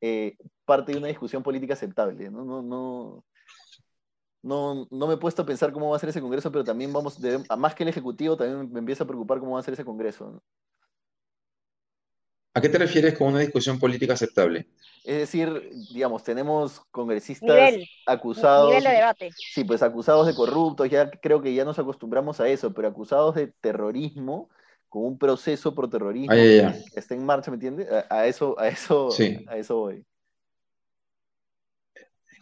eh, 0.00 0.36
parte 0.64 0.92
de 0.92 0.98
una 0.98 1.08
discusión 1.08 1.42
política 1.42 1.74
aceptable? 1.74 2.30
¿no? 2.30 2.44
No, 2.44 2.62
no, 2.62 3.24
no, 4.42 4.86
no, 4.90 5.06
me 5.06 5.14
he 5.14 5.18
puesto 5.18 5.42
a 5.42 5.46
pensar 5.46 5.72
cómo 5.72 5.90
va 5.90 5.96
a 5.96 6.00
ser 6.00 6.10
ese 6.10 6.20
Congreso, 6.20 6.52
pero 6.52 6.64
también 6.64 6.92
vamos, 6.92 7.18
a 7.48 7.56
más 7.56 7.74
que 7.74 7.82
el 7.82 7.88
Ejecutivo, 7.88 8.36
también 8.36 8.70
me 8.72 8.80
empieza 8.80 9.04
a 9.04 9.06
preocupar 9.06 9.38
cómo 9.38 9.52
va 9.52 9.60
a 9.60 9.62
ser 9.62 9.74
ese 9.74 9.84
Congreso. 9.84 10.42
¿A 12.56 12.60
qué 12.60 12.68
te 12.68 12.78
refieres 12.78 13.18
con 13.18 13.28
una 13.28 13.40
discusión 13.40 13.80
política 13.80 14.12
aceptable? 14.12 14.68
Es 15.02 15.18
decir, 15.18 15.70
digamos, 15.92 16.22
tenemos 16.22 16.80
congresistas 16.92 17.74
acusados. 18.06 18.68
Nivel 18.68 18.84
de 18.84 18.90
debate. 18.90 19.30
Sí, 19.36 19.64
pues 19.64 19.82
acusados 19.82 20.26
de 20.26 20.34
corruptos, 20.34 20.88
ya 20.88 21.10
creo 21.10 21.42
que 21.42 21.52
ya 21.52 21.64
nos 21.64 21.78
acostumbramos 21.80 22.40
a 22.40 22.48
eso, 22.48 22.72
pero 22.72 22.86
acusados 22.86 23.34
de 23.34 23.48
terrorismo, 23.60 24.50
con 24.88 25.04
un 25.04 25.18
proceso 25.18 25.74
pro 25.74 25.90
terrorismo 25.90 26.32
ah, 26.32 26.36
que 26.36 27.00
está 27.00 27.16
en 27.16 27.26
marcha, 27.26 27.50
¿me 27.50 27.56
entiendes? 27.56 27.88
A, 28.08 28.26
eso, 28.26 28.58
a 28.60 28.68
eso, 28.68 29.08
a 29.48 29.56
eso 29.56 29.76
voy. 29.76 30.06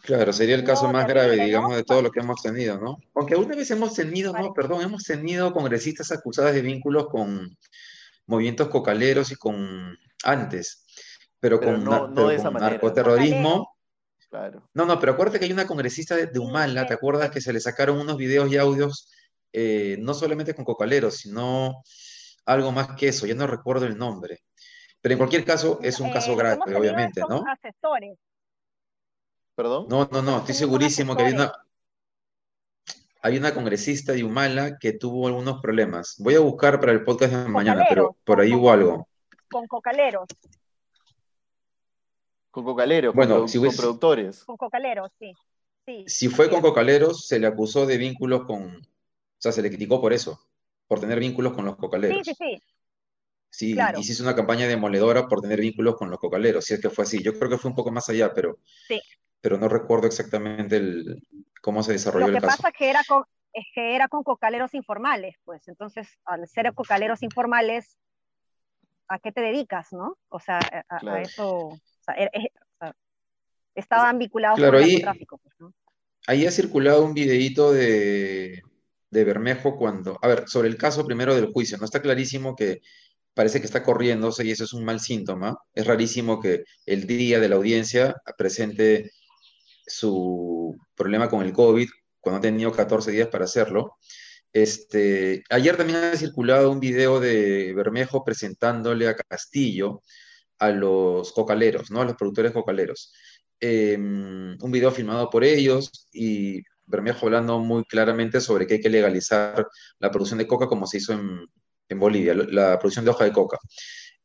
Claro, 0.03 0.33
sería 0.33 0.55
el 0.55 0.65
caso 0.65 0.91
más 0.91 1.07
grave, 1.07 1.37
digamos, 1.37 1.77
de 1.77 1.85
todo 1.85 2.01
lo 2.01 2.11
que 2.11 2.19
hemos 2.19 2.41
tenido, 2.41 2.77
¿no? 2.77 2.97
Aunque 3.15 3.37
una 3.37 3.55
vez 3.55 3.71
hemos 3.71 3.93
tenido, 3.93 4.33
no, 4.33 4.53
perdón, 4.53 4.81
hemos 4.81 5.05
tenido 5.05 5.53
congresistas 5.53 6.11
acusadas 6.11 6.53
de 6.53 6.61
vínculos 6.61 7.07
con 7.07 7.57
movimientos 8.25 8.67
cocaleros 8.67 9.31
y 9.31 9.35
con 9.35 9.97
antes, 10.25 10.85
pero, 11.39 11.61
con, 11.61 11.85
narcoterrorismo. 11.85 13.77
Claro. 14.29 14.69
No, 14.73 14.85
no, 14.85 14.99
pero 14.99 15.13
acuérdate 15.13 15.39
que 15.39 15.45
hay 15.45 15.53
una 15.53 15.67
congresista 15.67 16.17
de, 16.17 16.37
Humala, 16.37 16.85
¿te 16.85 16.95
acuerdas 16.95 17.31
que 17.31 17.39
se 17.39 17.53
le 17.53 17.61
sacaron 17.61 17.97
unos 17.97 18.17
videos 18.17 18.51
y 18.51 18.57
audios, 18.57 19.09
eh, 19.53 19.95
no 20.01 20.13
solamente 20.13 20.53
con 20.53 20.65
cocaleros, 20.65 21.15
sino 21.15 21.81
algo 22.45 22.73
más 22.73 22.89
que 22.97 23.07
eso, 23.07 23.25
ya 23.25 23.35
no 23.35 23.47
recuerdo 23.47 23.85
el 23.85 23.97
nombre. 23.97 24.41
Pero 24.99 25.13
en 25.13 25.19
cualquier 25.19 25.45
caso, 25.45 25.79
es 25.81 26.01
un 26.01 26.11
caso 26.11 26.33
eh, 26.33 26.35
grave, 26.35 26.75
obviamente, 26.75 27.21
¿no? 27.29 27.41
Asesores. 27.47 28.17
¿Perdón? 29.55 29.87
No, 29.89 30.09
no, 30.11 30.21
no, 30.21 30.37
estoy 30.39 30.55
segurísimo 30.55 31.15
que 31.15 31.23
hay 31.23 31.33
una, 31.33 31.53
hay 33.21 33.37
una 33.37 33.53
congresista 33.53 34.13
de 34.13 34.23
Humala 34.23 34.77
que 34.79 34.93
tuvo 34.93 35.27
algunos 35.27 35.61
problemas. 35.61 36.15
Voy 36.19 36.35
a 36.35 36.39
buscar 36.39 36.79
para 36.79 36.91
el 36.91 37.03
podcast 37.03 37.33
de 37.33 37.47
mañana, 37.49 37.85
pero 37.87 38.17
por 38.23 38.41
ahí 38.41 38.53
hubo 38.53 38.71
algo. 38.71 39.07
Con 39.49 39.67
cocaleros. 39.67 40.27
Con 42.51 42.65
cocaleros, 42.65 43.15
bueno, 43.15 43.39
con, 43.39 43.49
si 43.49 43.59
productores. 43.59 44.43
Con 44.43 44.57
cocaleros, 44.57 45.09
sí. 45.17 45.33
Si 46.07 46.27
fue 46.29 46.49
con 46.49 46.61
cocaleros, 46.61 47.25
se 47.27 47.39
le 47.39 47.47
acusó 47.47 47.85
de 47.85 47.97
vínculos 47.97 48.43
con. 48.45 48.75
O 48.75 48.81
sea, 49.37 49.51
se 49.51 49.61
le 49.61 49.69
criticó 49.69 49.99
por 49.99 50.13
eso, 50.13 50.39
por 50.87 50.99
tener 50.99 51.19
vínculos 51.19 51.53
con 51.53 51.65
los 51.65 51.75
cocaleros. 51.75 52.17
Sí, 52.25 52.33
sí, 52.33 52.35
sí. 52.37 52.63
Sí, 53.49 53.75
y 53.97 54.03
se 54.03 54.13
hizo 54.13 54.23
una 54.23 54.35
campaña 54.35 54.67
demoledora 54.67 55.27
por 55.27 55.39
tener 55.39 55.59
vínculos 55.59 55.95
con 55.95 56.09
los 56.09 56.19
cocaleros, 56.19 56.65
si 56.65 56.73
es 56.73 56.81
que 56.81 56.89
fue 56.89 57.03
así. 57.03 57.21
Yo 57.21 57.37
creo 57.37 57.51
que 57.51 57.57
fue 57.57 57.69
un 57.69 57.75
poco 57.75 57.91
más 57.91 58.09
allá, 58.09 58.33
pero, 58.33 58.57
sí. 58.87 58.99
Pero 59.43 59.57
no 59.57 59.67
recuerdo 59.67 60.07
exactamente 60.07 60.77
el, 60.77 61.21
cómo 61.61 61.83
se 61.83 61.91
desarrolló 61.91 62.27
el 62.27 62.33
caso. 62.35 62.45
Lo 62.45 62.49
que 62.49 62.55
pasa 62.55 62.69
es 62.69 62.75
que 62.77 62.89
era 62.89 63.01
con, 63.05 63.25
es 63.51 63.65
que 63.75 63.93
era 63.93 64.07
con 64.07 64.23
cocaleros 64.23 64.73
informales, 64.73 65.35
pues. 65.43 65.67
Entonces, 65.67 66.07
al 66.23 66.47
ser 66.47 66.73
cocaleros 66.73 67.21
informales, 67.23 67.97
¿a 69.09 69.19
qué 69.19 69.33
te 69.33 69.41
dedicas, 69.41 69.91
no? 69.91 70.17
O 70.29 70.39
sea, 70.39 70.59
a, 70.87 71.21
eso, 71.21 71.77
er, 72.15 72.31
estaban 73.75 74.17
vinculados 74.17 74.57
con 74.57 74.75
el 74.75 75.01
tráfico, 75.01 75.37
pues, 75.39 75.53
¿no? 75.59 75.73
Ahí 76.25 76.45
ha 76.45 76.51
circulado 76.51 77.03
un 77.03 77.13
videíto 77.13 77.73
de, 77.73 78.63
de 79.09 79.23
Bermejo 79.25 79.75
cuando, 79.75 80.19
a 80.21 80.27
ver, 80.29 80.47
sobre 80.47 80.69
el 80.69 80.77
caso 80.77 81.05
primero 81.05 81.35
del 81.35 81.51
juicio, 81.51 81.77
no 81.77 81.83
está 81.83 82.01
clarísimo 82.01 82.55
que 82.55 82.79
parece 83.33 83.59
que 83.59 83.65
está 83.65 83.83
corriéndose 83.83 84.45
y 84.45 84.51
eso 84.51 84.63
es 84.63 84.71
un 84.71 84.85
mal 84.85 85.01
síntoma. 85.01 85.57
Es 85.73 85.85
rarísimo 85.85 86.39
que 86.39 86.63
el 86.85 87.07
día 87.07 87.41
de 87.41 87.49
la 87.49 87.57
audiencia 87.57 88.15
presente 88.37 89.11
su 89.85 90.77
problema 90.95 91.29
con 91.29 91.43
el 91.43 91.53
COVID 91.53 91.89
cuando 92.19 92.39
ha 92.39 92.41
tenido 92.41 92.71
14 92.71 93.11
días 93.11 93.27
para 93.27 93.45
hacerlo. 93.45 93.97
Este, 94.53 95.43
ayer 95.49 95.75
también 95.75 95.97
ha 95.97 96.15
circulado 96.15 96.71
un 96.71 96.79
video 96.79 97.19
de 97.19 97.73
Bermejo 97.73 98.23
presentándole 98.23 99.07
a 99.07 99.15
Castillo 99.15 100.03
a 100.59 100.69
los 100.69 101.31
cocaleros, 101.33 101.91
¿no? 101.91 102.01
A 102.01 102.05
los 102.05 102.15
productores 102.15 102.51
cocaleros. 102.51 103.11
Em, 103.59 104.57
un 104.61 104.71
video 104.71 104.91
filmado 104.91 105.29
por 105.29 105.43
ellos 105.43 106.07
y 106.11 106.61
Bermejo 106.85 107.25
hablando 107.25 107.59
muy 107.59 107.83
claramente 107.85 108.41
sobre 108.41 108.67
que 108.67 108.75
hay 108.75 108.81
que 108.81 108.89
legalizar 108.89 109.67
la 109.99 110.11
producción 110.11 110.37
de 110.37 110.47
coca 110.47 110.67
como 110.67 110.85
se 110.85 110.97
hizo 110.97 111.13
en, 111.13 111.47
Bolivia, 111.99 112.33
la 112.33 112.79
producción 112.79 113.05
de 113.05 113.11
hoja 113.11 113.25
de 113.25 113.31
coca. 113.31 113.59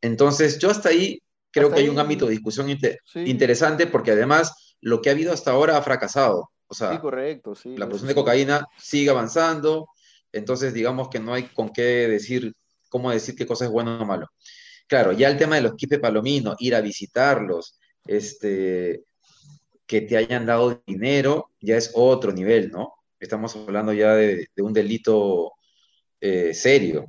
Entonces, 0.01 0.59
yo 0.59 0.71
hasta 0.71 0.89
ahí 0.89 1.21
creo 1.51 1.71
que 1.71 1.81
hay 1.81 1.89
un 1.89 1.99
ámbito 1.99 2.25
de 2.25 2.33
discusión 2.33 2.69
interesante 3.15 3.87
porque 3.87 4.13
además 4.13 4.68
lo 4.81 5.01
que 5.01 5.11
ha 5.11 5.13
habido 5.13 5.33
hasta 5.33 5.51
ahora 5.51 5.77
ha 5.77 5.83
fracasado. 5.83 6.51
O 6.69 6.75
sea, 6.75 7.01
correcto, 7.01 7.55
sí, 7.55 7.77
la 7.77 7.87
producción 7.87 8.09
de 8.09 8.15
cocaína 8.15 8.67
sigue 8.77 9.09
avanzando, 9.09 9.89
entonces 10.33 10.75
digamos 10.75 11.09
que 11.09 11.19
no 11.19 11.33
hay 11.33 11.45
con 11.45 11.71
qué 11.71 12.07
decir, 12.07 12.55
cómo 12.91 13.11
decir 13.11 13.35
qué 13.35 13.47
cosa 13.47 13.65
es 13.65 13.71
bueno 13.71 13.99
o 13.99 14.05
malo. 14.05 14.29
Claro, 14.87 15.13
ya 15.13 15.29
el 15.29 15.39
tema 15.39 15.57
de 15.57 15.63
los 15.63 15.75
Quipe 15.77 15.99
Palomino, 15.99 16.57
ir 16.59 16.75
a 16.75 16.83
visitarlos, 16.83 17.79
este, 18.07 19.05
que 19.87 20.03
te 20.03 20.19
hayan 20.19 20.45
dado 20.45 20.83
dinero, 20.87 21.51
ya 21.61 21.77
es 21.77 21.93
otro 21.95 22.33
nivel, 22.33 22.71
¿no? 22.71 22.95
Estamos 23.19 23.57
hablando 23.57 23.93
ya 23.95 24.15
de, 24.15 24.49
un 24.59 24.73
delito 24.75 25.53
eh, 26.21 26.53
serio. 26.53 27.07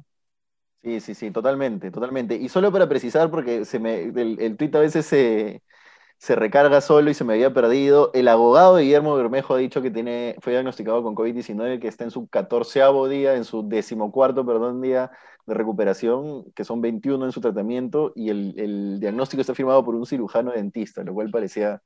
Sí, 0.82 1.02
sí, 1.02 1.14
sí, 1.14 1.32
totalmente, 1.32 1.92
totalmente. 1.92 2.36
Y 2.36 2.48
solo 2.48 2.72
para 2.72 2.88
precisar, 2.88 3.30
porque 3.30 3.66
se 3.66 3.80
me, 3.80 4.04
el, 4.04 4.38
el 4.40 4.56
tuit 4.56 4.74
a 4.76 4.80
veces 4.80 5.06
se, 5.06 5.62
se 6.20 6.36
recarga 6.36 6.82
solo 6.82 7.10
y 7.10 7.14
se 7.14 7.24
me 7.24 7.34
había 7.34 7.54
perdido. 7.54 8.12
El 8.14 8.28
abogado 8.28 8.76
de 8.76 8.84
Guillermo 8.84 9.16
Bermejo 9.16 9.54
ha 9.54 9.58
dicho 9.58 9.82
que 9.82 9.90
tiene, 9.90 10.36
fue 10.42 10.52
diagnosticado 10.52 11.02
con 11.02 11.16
COVID-19, 11.16 11.80
que 11.80 11.88
está 11.88 12.04
en 12.04 12.12
su 12.12 12.28
catorceavo 12.28 13.08
día, 13.08 13.36
en 13.36 13.46
su 13.46 13.68
decimocuarto, 13.68 14.46
perdón, 14.46 14.82
día 14.82 15.12
de 15.46 15.54
recuperación, 15.54 16.52
que 16.54 16.66
son 16.66 16.82
21 16.82 17.24
en 17.24 17.32
su 17.32 17.40
tratamiento, 17.40 18.12
y 18.18 18.30
el, 18.30 19.00
diagnóstico 19.00 19.40
está 19.40 19.56
firmado 19.56 19.84
por 19.86 19.96
un 19.96 20.06
cirujano 20.06 20.52
dentista, 20.52 21.04
lo 21.04 21.14
cual 21.14 21.32
parecía 21.32 21.82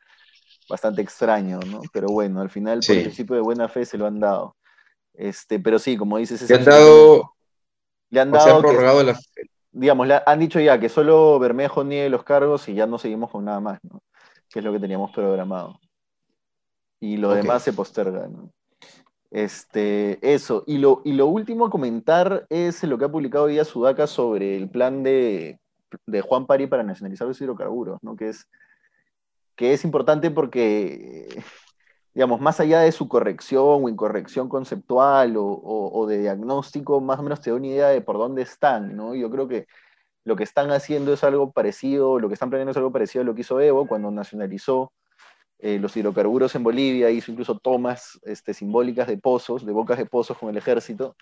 bastante 0.67 1.03
extraño, 1.03 1.59
¿no? 1.67 1.81
Pero 1.93 2.07
bueno, 2.07 2.41
al 2.41 2.49
final, 2.49 2.79
por 2.85 2.95
el 2.95 3.03
principio 3.03 3.35
de 3.35 3.41
buena 3.41 3.67
fe, 3.67 3.85
se 3.85 3.99
lo 3.99 4.07
han 4.07 4.19
dado. 4.19 4.55
Este, 5.13 5.59
pero 5.59 5.77
sí, 5.77 5.95
como 5.95 6.17
dices... 6.17 6.49
Le 6.49 6.55
han 6.55 6.65
dado... 6.65 7.33
Le 8.09 8.19
han 8.19 8.31
dado... 8.31 8.61
prorrogado 8.61 9.03
la... 9.03 9.19
Digamos, 9.71 10.07
le 10.07 10.21
han 10.25 10.39
dicho 10.39 10.59
ya 10.59 10.79
que 10.79 10.89
solo 10.89 11.37
Bermejo 11.37 11.83
niegue 11.83 12.09
los 12.09 12.23
cargos 12.23 12.67
y 12.67 12.73
ya 12.73 12.87
no 12.87 12.97
seguimos 12.97 13.29
con 13.29 13.45
nada 13.45 13.59
más, 13.59 13.79
¿no? 13.83 14.01
Que 14.53 14.59
es 14.59 14.65
lo 14.65 14.71
que 14.71 14.79
teníamos 14.79 15.11
programado. 15.11 15.79
Y 16.99 17.17
lo 17.17 17.31
demás 17.31 17.63
se 17.63 17.73
posterga. 17.73 18.29
Este, 19.31 20.19
eso. 20.21 20.63
Y 20.67 20.77
lo, 20.77 21.01
y 21.03 21.13
lo 21.13 21.25
último 21.25 21.65
a 21.65 21.71
comentar 21.71 22.45
es 22.49 22.83
lo 22.83 22.99
que 22.99 23.05
ha 23.05 23.11
publicado 23.11 23.45
hoy 23.45 23.65
Sudaca 23.65 24.05
sobre 24.05 24.55
el 24.55 24.69
plan 24.69 25.01
de, 25.01 25.59
Juan 26.23 26.45
Pari 26.45 26.67
para 26.67 26.83
nacionalizar 26.83 27.27
los 27.27 27.41
hidrocarburos, 27.41 27.97
¿no? 28.03 28.15
que, 28.15 28.29
es, 28.29 28.47
que 29.55 29.73
es 29.73 29.83
importante 29.85 30.29
porque, 30.29 31.27
digamos, 32.13 32.39
más 32.39 32.59
allá 32.59 32.81
de 32.81 32.91
su 32.91 33.07
corrección 33.07 33.83
o 33.83 33.89
incorrección 33.89 34.49
conceptual 34.49 35.35
o, 35.35 35.45
o, 35.45 36.05
de 36.05 36.19
diagnóstico, 36.19 37.01
más 37.01 37.19
o 37.19 37.23
menos 37.23 37.41
te 37.41 37.49
da 37.49 37.55
una 37.55 37.67
idea 37.67 37.87
de 37.89 38.01
por 38.01 38.19
dónde 38.19 38.43
están. 38.43 38.95
¿no? 38.95 39.15
Yo 39.15 39.31
creo 39.31 39.47
que 39.47 39.65
lo 40.25 40.35
que 40.35 40.43
están 40.43 40.71
haciendo 40.71 41.13
es 41.13 41.23
algo 41.23 41.51
parecido, 41.51 42.19
lo 42.19 42.27
que 42.27 42.33
están 42.33 42.49
planeando 42.49 42.71
es 42.71 42.77
algo 42.77 42.91
parecido 42.91 43.23
a 43.23 43.25
lo 43.25 43.35
que 43.35 43.41
hizo 43.41 43.59
Evo 43.59 43.87
cuando 43.87 44.09
nacionalizó 44.11 44.93
eh, 45.59 45.79
los 45.79 45.95
hidrocarburos 45.95 46.55
en 46.55 46.63
Bolivia, 46.63 47.09
hizo 47.09 47.31
incluso 47.31 47.57
tomas 47.57 48.19
este, 48.23 48.53
simbólicas 48.53 49.07
de 49.07 49.17
pozos, 49.17 49.65
de 49.65 49.71
bocas 49.71 49.97
de 49.97 50.05
pozos 50.05 50.37
con 50.37 50.49
el 50.49 50.57
ejército, 50.57 51.15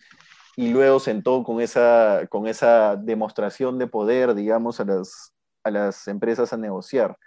y 0.55 0.69
luego 0.69 0.99
sentó 0.99 1.43
con 1.43 1.61
esa, 1.61 2.25
con 2.29 2.47
esa 2.47 2.95
demostración 2.95 3.77
de 3.77 3.87
poder, 3.87 4.33
digamos, 4.33 4.79
a 4.79 4.85
las, 4.85 5.33
a 5.63 5.71
las 5.71 6.07
empresas 6.07 6.53
a 6.53 6.57
negociar. 6.57 7.17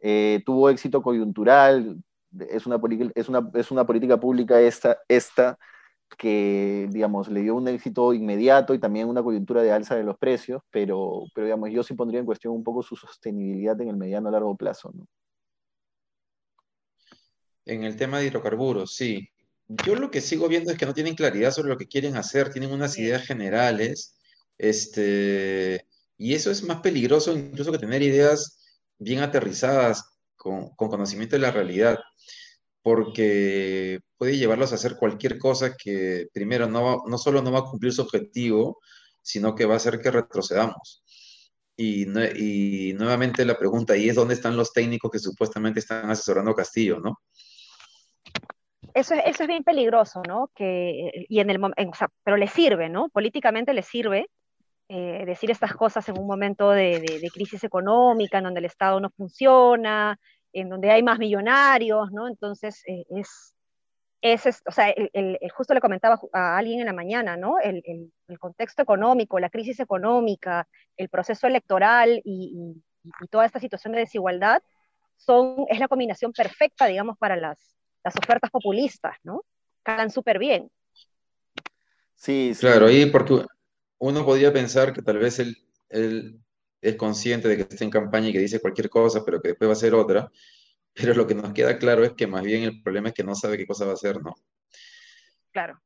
Eh, 0.00 0.42
tuvo 0.44 0.70
éxito 0.70 1.02
coyuntural, 1.02 1.96
es 2.38 2.66
una, 2.66 2.80
es 3.14 3.28
una, 3.28 3.50
es 3.54 3.70
una 3.70 3.86
política 3.86 4.18
pública 4.18 4.60
esta, 4.60 4.98
esta 5.08 5.58
que, 6.16 6.88
digamos, 6.90 7.28
le 7.28 7.42
dio 7.42 7.54
un 7.54 7.68
éxito 7.68 8.12
inmediato 8.12 8.74
y 8.74 8.78
también 8.78 9.08
una 9.08 9.22
coyuntura 9.22 9.62
de 9.62 9.72
alza 9.72 9.96
de 9.96 10.04
los 10.04 10.18
precios, 10.18 10.62
pero, 10.70 11.24
pero 11.34 11.46
digamos, 11.46 11.70
yo 11.70 11.82
sí 11.82 11.94
pondría 11.94 12.20
en 12.20 12.26
cuestión 12.26 12.54
un 12.54 12.64
poco 12.64 12.82
su 12.82 12.96
sostenibilidad 12.96 13.80
en 13.80 13.88
el 13.88 13.96
mediano 13.96 14.28
a 14.28 14.32
largo 14.32 14.56
plazo, 14.56 14.90
¿no? 14.94 15.06
En 17.64 17.84
el 17.84 17.96
tema 17.96 18.18
de 18.18 18.26
hidrocarburos, 18.26 18.94
sí. 18.94 19.28
Yo 19.68 19.94
lo 19.94 20.10
que 20.10 20.20
sigo 20.20 20.48
viendo 20.48 20.72
es 20.72 20.78
que 20.78 20.86
no 20.86 20.94
tienen 20.94 21.14
claridad 21.14 21.52
sobre 21.52 21.68
lo 21.68 21.76
que 21.76 21.86
quieren 21.86 22.16
hacer, 22.16 22.50
tienen 22.50 22.72
unas 22.72 22.98
ideas 22.98 23.24
generales, 23.24 24.16
este, 24.58 25.86
y 26.18 26.34
eso 26.34 26.50
es 26.50 26.62
más 26.64 26.80
peligroso 26.80 27.36
incluso 27.36 27.70
que 27.70 27.78
tener 27.78 28.02
ideas 28.02 28.80
bien 28.98 29.20
aterrizadas 29.20 30.18
con, 30.36 30.70
con 30.70 30.88
conocimiento 30.88 31.36
de 31.36 31.42
la 31.42 31.52
realidad 31.52 31.98
porque 32.82 34.00
puede 34.16 34.36
llevarlos 34.36 34.72
a 34.72 34.76
hacer 34.76 34.96
cualquier 34.96 35.38
cosa 35.38 35.76
que 35.76 36.28
primero 36.32 36.66
no, 36.66 37.02
no 37.06 37.18
solo 37.18 37.42
no 37.42 37.52
va 37.52 37.60
a 37.60 37.64
cumplir 37.64 37.92
su 37.92 38.02
objetivo, 38.02 38.78
sino 39.22 39.54
que 39.54 39.66
va 39.66 39.74
a 39.74 39.76
hacer 39.76 40.00
que 40.00 40.10
retrocedamos. 40.10 41.04
Y, 41.76 42.06
y 42.36 42.92
nuevamente 42.94 43.44
la 43.44 43.58
pregunta 43.58 43.94
ahí 43.94 44.08
es 44.08 44.14
dónde 44.14 44.34
están 44.34 44.56
los 44.56 44.72
técnicos 44.72 45.10
que 45.10 45.18
supuestamente 45.18 45.80
están 45.80 46.10
asesorando 46.10 46.50
a 46.50 46.56
Castillo, 46.56 47.00
¿no? 47.00 47.18
Eso 48.92 49.14
es, 49.14 49.22
eso 49.24 49.44
es 49.44 49.48
bien 49.48 49.62
peligroso, 49.62 50.20
¿no? 50.26 50.50
Que, 50.54 51.26
y 51.28 51.40
en 51.40 51.50
el, 51.50 51.60
pero 52.24 52.36
le 52.36 52.48
sirve, 52.48 52.88
¿no? 52.88 53.08
Políticamente 53.08 53.72
le 53.72 53.82
sirve 53.82 54.26
eh, 54.88 55.22
decir 55.24 55.50
estas 55.50 55.74
cosas 55.74 56.08
en 56.08 56.18
un 56.18 56.26
momento 56.26 56.70
de, 56.70 57.00
de, 57.00 57.20
de, 57.20 57.30
crisis 57.30 57.62
económica, 57.62 58.38
en 58.38 58.44
donde 58.44 58.58
el 58.58 58.66
Estado 58.66 58.98
no 59.00 59.08
funciona, 59.10 60.18
en 60.52 60.68
donde 60.68 60.90
hay 60.90 61.02
más 61.02 61.18
millonarios, 61.18 62.10
¿no? 62.12 62.28
Entonces, 62.28 62.82
eh, 62.86 63.04
es, 63.10 63.56
es, 64.22 64.62
o 64.66 64.72
sea, 64.72 64.90
el, 64.90 65.38
justo 65.54 65.74
le 65.74 65.80
comentaba 65.80 66.20
a 66.32 66.58
alguien 66.58 66.80
en 66.80 66.86
la 66.86 66.92
mañana, 66.92 67.36
¿no? 67.36 67.58
El, 67.58 68.12
contexto 68.38 68.82
económico, 68.82 69.40
la 69.40 69.50
crisis 69.50 69.80
económica, 69.80 70.68
el 70.96 71.08
proceso 71.08 71.46
electoral 71.46 72.20
y, 72.24 72.82
toda 73.30 73.46
esta 73.46 73.58
situación 73.58 73.94
de 73.94 74.00
desigualdad 74.00 74.62
son, 75.16 75.64
es 75.68 75.78
la 75.80 75.88
combinación 75.88 76.32
perfecta, 76.32 76.84
digamos, 76.84 77.16
para 77.16 77.34
las, 77.34 77.74
las 78.04 78.14
ofertas 78.16 78.50
populistas, 78.50 79.16
¿no? 79.22 79.42
Calan 79.82 80.10
súper 80.10 80.38
bien. 80.38 80.70
Sí, 82.14 82.52
sí, 82.54 82.60
Claro, 82.60 82.86
ahí 82.86 83.06
porque 83.06 83.46
uno 83.98 84.24
podría 84.24 84.52
pensar 84.52 84.92
que 84.92 85.00
tal 85.00 85.16
vez 85.16 85.38
él 85.38 85.56
es 86.80 86.96
consciente 86.96 87.48
de 87.48 87.56
que 87.56 87.62
está 87.62 87.84
en 87.84 87.90
campaña 87.90 88.28
y 88.28 88.32
que 88.32 88.38
dice 88.38 88.60
cualquier 88.60 88.88
cosa, 88.88 89.24
pero 89.24 89.40
que 89.40 89.48
después 89.48 89.68
va 89.68 89.72
a 89.72 89.76
hacer 89.76 89.94
otra. 89.94 90.30
Pero 90.92 91.14
lo 91.14 91.24
que 91.24 91.36
nos 91.36 91.52
queda 91.52 91.78
claro 91.78 92.02
es 92.04 92.14
que 92.14 92.26
más 92.26 92.42
bien 92.42 92.64
el 92.64 92.82
problema 92.82 93.08
es 93.08 93.14
que 93.14 93.22
no 93.22 93.36
sabe 93.36 93.56
qué 93.56 93.64
cosa 93.64 93.84
va 93.84 93.92
a 93.92 93.94
hacer, 93.94 94.20
¿no? 94.20 94.34
Claro. 95.52 95.80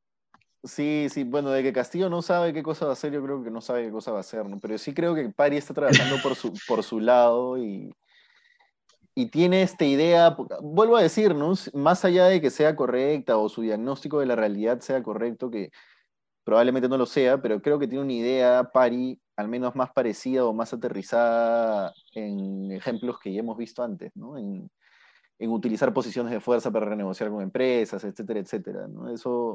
Sí, 0.64 1.08
sí, 1.10 1.24
bueno, 1.24 1.50
de 1.50 1.62
que 1.62 1.74
Castillo 1.74 2.08
no 2.08 2.22
sabe 2.22 2.54
qué 2.54 2.62
cosa 2.62 2.86
va 2.86 2.92
a 2.92 2.94
hacer, 2.94 3.12
yo 3.12 3.22
creo 3.22 3.44
que 3.44 3.50
no 3.50 3.60
sabe 3.60 3.84
qué 3.84 3.90
cosa 3.90 4.12
va 4.12 4.18
a 4.18 4.20
hacer, 4.20 4.46
¿no? 4.46 4.58
Pero 4.60 4.78
sí 4.78 4.94
creo 4.94 5.14
que 5.14 5.28
Pari 5.28 5.58
está 5.58 5.74
trabajando 5.74 6.16
por 6.22 6.36
su, 6.36 6.54
por 6.66 6.82
su 6.82 7.00
lado 7.00 7.58
y, 7.58 7.94
y 9.14 9.26
tiene 9.26 9.62
esta 9.62 9.84
idea, 9.84 10.34
vuelvo 10.62 10.96
a 10.96 11.02
decir, 11.02 11.34
¿no? 11.34 11.52
Más 11.74 12.06
allá 12.06 12.24
de 12.26 12.40
que 12.40 12.48
sea 12.48 12.74
correcta 12.74 13.36
o 13.36 13.50
su 13.50 13.60
diagnóstico 13.60 14.20
de 14.20 14.26
la 14.26 14.36
realidad 14.36 14.80
sea 14.80 15.02
correcto, 15.02 15.50
que 15.50 15.70
probablemente 16.44 16.88
no 16.88 16.98
lo 16.98 17.06
sea, 17.06 17.40
pero 17.40 17.60
creo 17.60 17.78
que 17.78 17.88
tiene 17.88 18.04
una 18.04 18.12
idea, 18.12 18.70
Pari, 18.72 19.18
al 19.36 19.48
menos 19.48 19.74
más 19.74 19.90
parecida 19.92 20.44
o 20.44 20.52
más 20.52 20.72
aterrizada 20.72 21.92
en 22.12 22.70
ejemplos 22.70 23.18
que 23.18 23.32
ya 23.32 23.40
hemos 23.40 23.56
visto 23.56 23.82
antes, 23.82 24.12
¿no? 24.14 24.38
En, 24.38 24.70
utilizar 25.46 25.92
posiciones 25.92 26.32
de 26.32 26.40
fuerza 26.40 26.70
para 26.70 26.86
renegociar 26.86 27.28
con 27.28 27.42
empresas, 27.42 28.02
etcétera, 28.02 28.40
etcétera, 28.40 28.88
¿no? 28.88 29.12
Eso, 29.12 29.54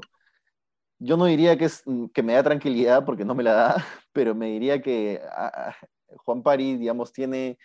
yo 1.00 1.18
no 1.18 1.26
diría 1.26 1.58
que, 1.58 1.66
es, 1.66 1.84
que 2.14 2.22
me 2.22 2.34
da 2.34 2.44
tranquilidad 2.44 3.06
porque 3.06 3.26
no 3.26 3.34
me 3.34 3.42
la 3.42 3.54
da, 3.54 3.76
pero 4.14 4.36
me 4.36 4.52
diría 4.52 4.84
que 4.84 5.20
Juan 6.18 6.44
Pari, 6.44 6.78
digamos, 6.78 7.12
tiene 7.12 7.58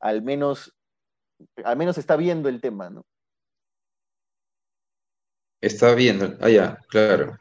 al 0.00 0.22
menos, 0.22 0.74
al 1.62 1.76
menos 1.76 1.98
está 1.98 2.16
viendo 2.16 2.48
el 2.48 2.60
tema, 2.60 2.88
¿no? 2.88 3.04
Está 5.60 5.94
viendo, 5.94 6.38
ah, 6.40 6.48
ya, 6.48 6.78
claro. 6.88 7.36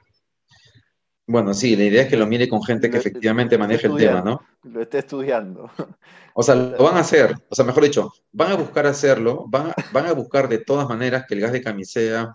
Bueno, 1.30 1.54
sí, 1.54 1.76
la 1.76 1.84
idea 1.84 2.04
es 2.04 2.08
que 2.08 2.16
lo 2.16 2.26
mire 2.26 2.48
con 2.48 2.64
gente 2.64 2.90
que 2.90 2.98
efectivamente 2.98 3.58
maneje 3.58 3.88
el 3.88 3.98
tema, 3.98 4.22
¿no? 4.22 4.42
Lo 4.64 4.82
esté 4.82 5.00
estudiando. 5.00 5.70
O 6.40 6.44
sea, 6.44 6.54
lo 6.54 6.84
van 6.84 6.98
a 6.98 7.00
hacer, 7.00 7.36
o 7.50 7.56
sea, 7.56 7.66
mejor 7.66 7.84
dicho, 7.84 8.14
van 8.32 8.52
a 8.52 8.56
buscar 8.56 8.86
hacerlo, 8.86 9.46
van 9.50 9.72
a, 9.72 9.76
van 9.92 10.06
a 10.06 10.14
buscar 10.14 10.48
de 10.48 10.60
todas 10.60 10.88
maneras 10.88 11.26
que 11.28 11.34
el 11.34 11.42
gas 11.42 11.52
de 11.52 11.64
camisea 11.64 12.34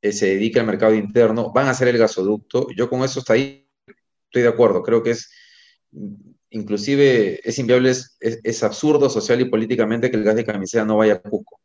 eh, 0.00 0.12
se 0.12 0.26
dedique 0.26 0.60
al 0.60 0.66
mercado 0.66 0.94
interno, 0.94 1.52
van 1.52 1.66
a 1.66 1.70
hacer 1.70 1.88
el 1.88 1.98
gasoducto. 1.98 2.68
Yo 2.76 2.88
con 2.88 3.02
eso 3.02 3.18
está 3.18 3.32
ahí, 3.32 3.68
estoy 4.26 4.42
de 4.42 4.48
acuerdo, 4.48 4.82
creo 4.82 5.02
que 5.02 5.10
es, 5.10 5.28
inclusive 6.50 7.40
es 7.42 7.58
inviable, 7.58 7.90
es, 7.90 8.16
es, 8.20 8.62
absurdo 8.62 9.10
social 9.10 9.40
y 9.40 9.46
políticamente 9.46 10.10
que 10.10 10.16
el 10.16 10.24
gas 10.24 10.36
de 10.36 10.44
camisea 10.44 10.84
no 10.84 10.96
vaya 10.96 11.14
a 11.14 11.20
Cuco. 11.20 11.60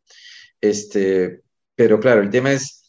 Este, 0.59 1.43
pero 1.75 1.99
claro, 1.99 2.21
el 2.21 2.29
tema 2.29 2.51
es, 2.51 2.83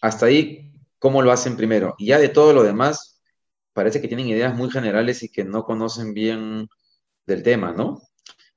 hasta 0.00 0.26
ahí, 0.26 0.72
¿cómo 0.98 1.22
lo 1.22 1.32
hacen 1.32 1.56
primero? 1.56 1.94
Y 1.98 2.06
ya 2.06 2.18
de 2.18 2.28
todo 2.28 2.52
lo 2.52 2.62
demás, 2.62 3.17
parece 3.78 4.00
que 4.00 4.08
tienen 4.08 4.26
ideas 4.26 4.56
muy 4.56 4.70
generales 4.70 5.22
y 5.22 5.28
que 5.28 5.44
no 5.44 5.62
conocen 5.62 6.12
bien 6.12 6.66
del 7.26 7.44
tema, 7.44 7.72
¿no? 7.72 8.02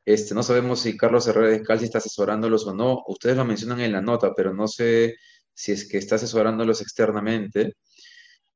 Este, 0.04 0.34
no 0.34 0.42
sabemos 0.42 0.80
si 0.80 0.98
Carlos 0.98 1.28
Herrera 1.28 1.50
Descalzi 1.50 1.86
está 1.86 2.00
asesorándolos 2.00 2.66
o 2.66 2.74
no. 2.74 3.04
Ustedes 3.08 3.38
lo 3.38 3.46
mencionan 3.46 3.82
en 3.82 3.92
la 3.92 4.02
nota, 4.02 4.34
pero 4.36 4.52
no 4.52 4.68
sé 4.68 5.18
si 5.54 5.74
es 5.74 5.88
que 5.88 6.00
está 6.00 6.16
asesorándolos 6.16 6.82
externamente. 6.82 7.76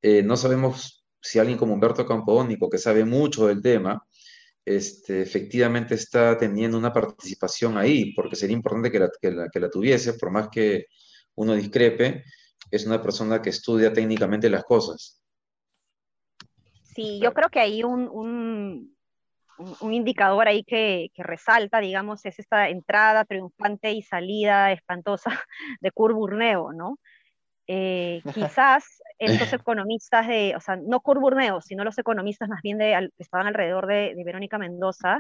Eh, 0.02 0.24
no 0.24 0.36
sabemos 0.38 1.06
si 1.22 1.38
alguien 1.38 1.60
como 1.60 1.76
Humberto 1.76 2.04
Campodónico, 2.04 2.68
que 2.68 2.80
sabe 2.80 3.06
mucho 3.06 3.46
del 3.46 3.62
tema, 3.62 4.04
este, 4.66 5.22
efectivamente 5.22 5.94
está 5.94 6.36
teniendo 6.36 6.80
una 6.80 6.92
participación 6.92 7.78
ahí, 7.78 8.12
porque 8.16 8.36
sería 8.36 8.56
importante 8.56 8.92
que 8.92 9.00
la, 9.00 9.12
que, 9.22 9.32
la, 9.32 9.50
que 9.50 9.60
la 9.60 9.70
tuviese, 9.70 10.14
por 10.14 10.32
más 10.32 10.50
que 10.50 10.88
uno 11.36 11.54
discrepe, 11.54 12.24
es 12.72 12.88
una 12.88 13.04
persona 13.04 13.40
que 13.40 13.52
estudia 13.52 13.94
técnicamente 13.94 14.50
las 14.50 14.64
cosas. 14.64 15.22
Sí, 16.96 17.20
yo 17.22 17.34
creo 17.34 17.50
que 17.50 17.60
hay 17.60 17.84
un, 17.84 18.08
un, 18.08 18.96
un 19.82 19.94
indicador 19.94 20.48
ahí 20.48 20.64
que, 20.64 21.10
que, 21.14 21.24
resalta, 21.24 21.82
digamos, 21.82 22.26
es 22.26 22.40
esta 22.40 22.70
entrada 22.70 23.26
triunfante 23.26 23.92
y 23.92 24.02
salida 24.02 24.72
espantosa 24.72 25.30
de 25.82 25.92
Burneo, 25.94 26.72
¿no? 26.72 26.98
Eh, 27.68 28.22
quizás 28.34 29.02
estos 29.20 29.52
economistas 29.62 30.28
de, 30.28 30.56
o 30.56 30.62
sea, 30.62 30.78
no 30.78 31.02
Burneo, 31.04 31.60
sino 31.60 31.84
los 31.84 31.98
economistas 31.98 32.48
más 32.48 32.62
bien 32.62 32.78
de, 32.78 33.10
que 33.18 33.24
estaban 33.24 33.48
alrededor 33.48 33.88
de, 33.88 34.14
de 34.16 34.24
Verónica 34.24 34.58
Mendoza, 34.58 35.20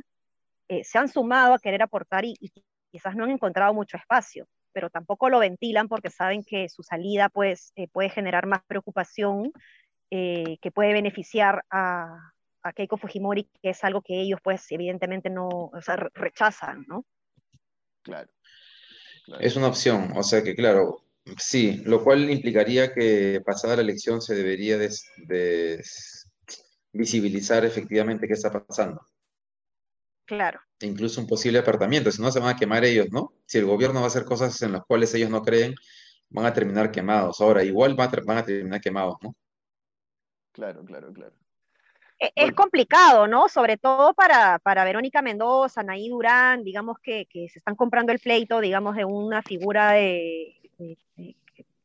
eh, 0.69 0.83
se 0.85 0.97
han 0.97 1.09
sumado 1.09 1.53
a 1.53 1.59
querer 1.59 1.81
aportar 1.81 2.23
y, 2.25 2.35
y, 2.39 2.51
quizás 2.91 3.13
no 3.17 3.25
han 3.25 3.31
encontrado 3.31 3.73
mucho 3.73 3.97
espacio, 3.97 4.47
pero 4.71 4.89
tampoco 4.89 5.29
lo 5.29 5.39
ventilan 5.39 5.89
porque 5.89 6.09
saben 6.09 6.45
que 6.45 6.69
su 6.69 6.81
salida 6.81 7.27
pues, 7.27 7.73
eh, 7.75 7.89
puede 7.89 8.09
generar 8.09 8.47
más 8.47 8.61
preocupación 8.65 9.51
eh, 10.11 10.57
que 10.61 10.71
puede 10.71 10.93
beneficiar 10.93 11.65
a, 11.69 12.33
a, 12.61 12.73
Keiko 12.73 12.97
Fujimori, 12.97 13.49
que 13.61 13.69
es 13.69 13.83
algo 13.83 14.01
que 14.01 14.21
ellos, 14.21 14.39
pues, 14.43 14.71
evidentemente 14.71 15.29
no, 15.29 15.47
o 15.47 15.81
sea, 15.81 15.95
rechazan, 16.13 16.85
¿no? 16.87 17.05
Claro, 18.03 18.29
Es 19.39 19.55
una 19.55 19.67
opción, 19.67 20.11
o 20.15 20.21
sea 20.21 20.43
que, 20.43 20.55
claro, 20.55 21.01
sí, 21.37 21.81
lo 21.85 22.03
cual 22.03 22.29
implicaría 22.29 22.93
que 22.93 23.41
pasada 23.43 23.77
la 23.77 23.81
elección 23.81 24.21
se 24.21 24.35
debería 24.35 24.77
de, 24.77 25.81
visibilizar 26.93 27.65
efectivamente 27.65 28.27
qué 28.27 28.33
está 28.33 28.51
pasando. 28.51 29.01
Claro. 30.25 30.59
E 30.79 30.85
incluso 30.85 31.19
un 31.19 31.27
posible 31.27 31.59
apartamiento, 31.59 32.11
si 32.11 32.21
no 32.21 32.31
se 32.31 32.39
van 32.39 32.55
a 32.55 32.57
quemar 32.57 32.85
ellos, 32.85 33.07
¿no? 33.11 33.33
Si 33.45 33.57
el 33.57 33.65
gobierno 33.65 33.99
va 33.99 34.05
a 34.05 34.07
hacer 34.07 34.23
cosas 34.23 34.61
en 34.61 34.71
las 34.71 34.83
cuales 34.85 35.13
ellos 35.13 35.29
no 35.29 35.41
creen, 35.41 35.75
van 36.29 36.45
a 36.45 36.53
terminar 36.53 36.91
quemados. 36.91 37.41
Ahora, 37.41 37.63
igual 37.63 37.95
van 37.95 38.37
a 38.37 38.45
terminar 38.45 38.81
quemados, 38.81 39.17
¿no? 39.21 39.35
Claro, 40.55 40.85
claro, 40.85 41.11
claro. 41.11 41.33
E, 42.17 42.31
es 42.33 42.53
complicado, 42.53 43.27
¿no? 43.27 43.49
Sobre 43.49 43.75
todo 43.75 44.13
para, 44.13 44.57
para 44.59 44.85
Verónica 44.85 45.21
Mendoza, 45.21 45.83
Naí 45.83 46.07
Durán, 46.07 46.63
digamos 46.63 46.97
que, 46.99 47.25
que, 47.25 47.49
se 47.49 47.59
están 47.59 47.75
comprando 47.75 48.13
el 48.13 48.19
pleito, 48.19 48.61
digamos, 48.61 48.95
de 48.95 49.03
una 49.03 49.41
figura 49.41 49.91
de, 49.91 50.55
de, 50.77 50.97
de 51.17 51.35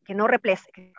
que 0.05 0.15
no 0.15 0.29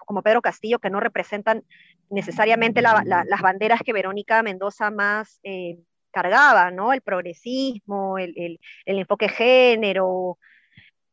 como 0.05 0.21
Pedro 0.21 0.41
Castillo, 0.41 0.79
que 0.79 0.89
no 0.89 0.99
representan 0.99 1.63
necesariamente 2.09 2.81
la, 2.81 3.03
la, 3.05 3.23
las 3.25 3.41
banderas 3.41 3.79
que 3.85 3.93
Verónica 3.93 4.43
Mendoza 4.43 4.91
más 4.91 5.39
eh, 5.43 5.79
cargaba, 6.11 6.69
¿no? 6.71 6.91
El 6.91 7.01
progresismo, 7.01 8.17
el, 8.17 8.33
el, 8.35 8.59
el 8.85 8.99
enfoque 8.99 9.29
género. 9.29 10.37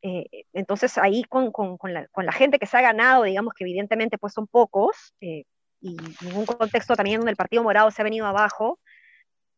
Eh, 0.02 0.44
entonces 0.52 0.98
ahí 0.98 1.22
con, 1.22 1.52
con, 1.52 1.78
con, 1.78 1.94
la, 1.94 2.08
con, 2.08 2.26
la, 2.26 2.32
gente 2.32 2.58
que 2.58 2.66
se 2.66 2.76
ha 2.76 2.82
ganado, 2.82 3.22
digamos 3.22 3.54
que 3.54 3.62
evidentemente 3.62 4.18
pues 4.18 4.32
son 4.32 4.48
pocos, 4.48 5.14
eh, 5.20 5.44
y 5.80 5.96
en 6.26 6.36
un 6.36 6.46
contexto 6.46 6.94
también 6.96 7.20
donde 7.20 7.30
el 7.30 7.36
Partido 7.36 7.62
Morado 7.62 7.90
se 7.90 8.02
ha 8.02 8.04
venido 8.04 8.26
abajo, 8.26 8.78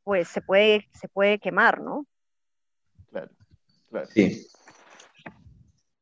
pues 0.04 0.28
se 0.28 0.40
puede, 0.40 0.88
se 0.92 1.08
puede 1.08 1.38
quemar, 1.38 1.80
¿no? 1.80 2.06
Claro, 3.10 3.30
claro. 3.88 4.06
Sí. 4.12 4.46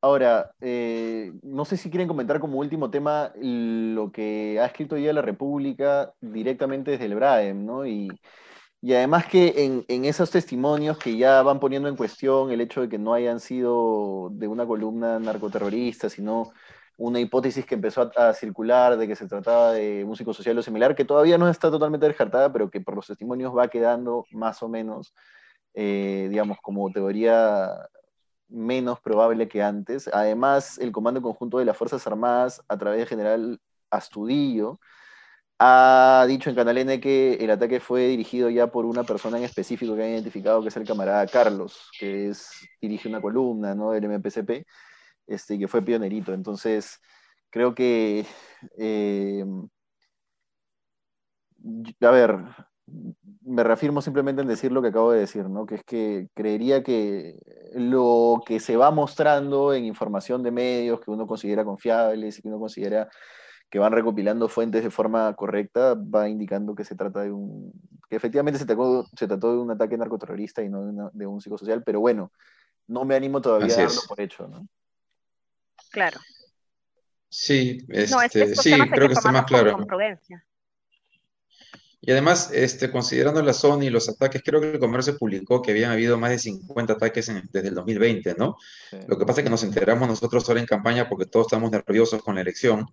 Ahora, 0.00 0.52
eh, 0.61 1.33
no 1.42 1.64
sé 1.64 1.76
si 1.76 1.90
quieren 1.90 2.07
comentar 2.07 2.38
como 2.38 2.59
último 2.59 2.88
tema 2.88 3.33
lo 3.35 4.12
que 4.12 4.61
ha 4.61 4.66
escrito 4.66 4.94
hoy 4.94 5.12
la 5.12 5.22
República 5.22 6.12
directamente 6.20 6.92
desde 6.92 7.07
el 7.07 7.16
BRAEM, 7.16 7.66
¿no? 7.66 7.85
Y, 7.85 8.09
y 8.81 8.94
además 8.94 9.26
que 9.26 9.64
en, 9.64 9.85
en, 9.88 10.04
esos 10.04 10.31
testimonios 10.31 10.98
que 10.98 11.16
ya 11.16 11.42
van 11.42 11.59
poniendo 11.59 11.88
en 11.88 11.96
cuestión 11.96 12.52
el 12.52 12.61
hecho 12.61 12.83
de 12.83 12.88
que 12.88 12.98
no 12.98 13.12
hayan 13.12 13.40
sido 13.40 14.31
de 14.31 14.46
una 14.46 14.66
columna 14.66 15.18
narcoterrorista, 15.18 16.09
sino 16.09 16.52
una 16.99 17.21
hipótesis 17.21 17.65
que 17.65 17.77
empezó 17.77 18.11
a, 18.17 18.35
circular 18.35 18.99
de 18.99 19.07
que 19.07 19.17
se 19.17 19.27
trataba 19.27 19.73
de 19.73 20.05
un 20.05 20.17
psicosocial 20.17 20.59
o 20.59 20.63
similar, 20.63 20.97
que 20.97 21.05
todavía 21.05 21.39
no 21.39 21.49
está 21.49 21.71
totalmente 21.71 22.07
descartada, 22.07 22.53
pero 22.53 22.71
que 22.71 22.81
por 22.81 22.97
los 22.97 23.07
testimonios 23.07 23.57
va 23.57 23.69
quedando 23.69 24.27
más 24.33 24.63
o 24.65 24.69
menos, 24.69 25.15
eh, 25.75 26.27
digamos, 26.29 26.59
como 26.61 26.91
teoría 26.91 27.71
menos 28.49 29.01
probable 29.01 29.49
que 29.49 29.63
antes. 29.63 30.11
Además, 30.13 30.79
el 30.79 30.91
Comando 30.91 31.23
Conjunto 31.23 31.59
de 31.59 31.65
las 31.67 31.77
Fuerzas 31.77 32.05
Armadas, 32.07 32.63
a 32.69 32.77
través 32.77 32.99
del 32.99 33.09
general 33.09 33.61
Astudillo, 33.91 34.81
ha 35.61 36.25
dicho 36.29 36.51
en 36.51 36.57
Canal 36.57 36.79
N 36.79 37.01
que 37.01 37.35
el 37.35 37.51
ataque 37.51 37.81
fue 37.81 38.09
dirigido 38.09 38.51
ya 38.51 38.69
por 38.69 38.85
una 38.85 39.05
persona 39.05 39.39
en 39.39 39.45
específico 39.45 39.95
que 39.97 40.03
ha 40.03 40.09
identificado 40.09 40.63
que 40.63 40.69
es 40.69 40.77
el 40.77 40.87
camarada 40.87 41.27
Carlos, 41.27 41.91
que 41.99 42.29
es, 42.29 42.51
dirige 42.81 43.09
una 43.09 43.21
columna 43.21 43.75
¿no? 43.75 43.91
del 43.93 44.09
MPCP, 44.09 44.67
este, 45.29 45.59
que 45.59 45.69
fue 45.69 45.83
pionerito. 45.83 46.33
Entonces, 46.33 47.01
creo 47.51 47.75
que, 47.75 48.27
eh, 48.79 49.45
a 52.01 52.11
ver, 52.11 52.38
me 53.43 53.64
reafirmo 53.64 54.01
simplemente 54.03 54.43
en 54.43 54.49
decir 54.49 54.73
lo 54.73 54.83
que 54.83 54.88
acabo 54.88 55.12
de 55.12 55.21
decir, 55.21 55.49
¿no? 55.49 55.67
que 55.67 55.77
es 55.77 55.85
que 55.85 56.29
creería 56.35 56.83
que 56.83 57.38
lo 57.75 58.43
que 58.47 58.61
se 58.61 58.77
va 58.77 58.91
mostrando 58.91 59.73
en 59.75 59.85
información 59.85 60.43
de 60.43 60.51
medios 60.51 61.01
que 61.01 61.11
uno 61.11 61.27
considera 61.27 61.64
confiables 61.64 62.38
y 62.38 62.43
que 62.43 62.49
uno 62.49 62.59
considera 62.59 63.09
que 63.71 63.79
van 63.79 63.93
recopilando 63.93 64.49
fuentes 64.49 64.83
de 64.83 64.91
forma 64.91 65.35
correcta, 65.35 65.95
va 65.95 66.29
indicando 66.29 66.75
que 66.75 66.85
se 66.85 66.97
trata 66.97 67.21
de 67.21 67.33
un, 67.33 67.73
que 68.09 68.17
efectivamente 68.17 68.59
se 68.59 68.64
trató, 68.64 69.05
se 69.14 69.27
trató 69.27 69.53
de 69.53 69.59
un 69.59 69.71
ataque 69.71 69.99
narcoterrorista 69.99 70.62
y 70.62 70.71
no 70.71 71.11
de, 71.12 71.27
un 71.27 71.41
psicosocial, 71.41 71.83
pero 71.85 72.01
bueno, 72.01 72.33
no 72.87 73.05
me 73.05 73.14
animo 73.14 73.43
todavía 73.43 73.75
a 73.75 73.79
darlo 73.83 74.01
por 74.09 74.21
hecho, 74.21 74.49
¿no? 74.49 74.67
Claro. 75.90 76.20
Sí, 77.31 77.85
este, 77.88 78.55
sí, 78.57 78.72
creo 78.90 79.09
que 79.09 79.14
está 79.14 79.31
más 79.31 79.44
claro. 79.44 79.87
Y 82.01 82.12
además, 82.12 82.51
este, 82.53 82.90
considerando 82.90 83.42
la 83.42 83.53
zona 83.53 83.85
y 83.85 83.90
los 83.90 84.09
ataques, 84.09 84.42
creo 84.44 84.61
que 84.61 84.70
el 84.70 84.79
comercio 84.79 85.18
publicó 85.18 85.61
que 85.61 85.72
habían 85.72 85.90
habido 85.90 86.16
más 86.16 86.31
de 86.31 86.38
50 86.38 86.92
ataques 86.92 87.31
desde 87.51 87.68
el 87.68 87.74
2020, 87.74 88.35
¿no? 88.38 88.57
Lo 89.09 89.18
que 89.18 89.27
pasa 89.27 89.40
es 89.40 89.44
que 89.44 89.51
nos 89.51 89.64
enteramos 89.64 90.09
nosotros 90.09 90.48
ahora 90.48 90.61
en 90.61 90.66
campaña 90.66 91.09
porque 91.09 91.27
todos 91.27 91.48
estamos 91.48 91.70
nerviosos 91.70 92.22
con 92.22 92.37
la 92.37 92.42
elección, 92.42 92.87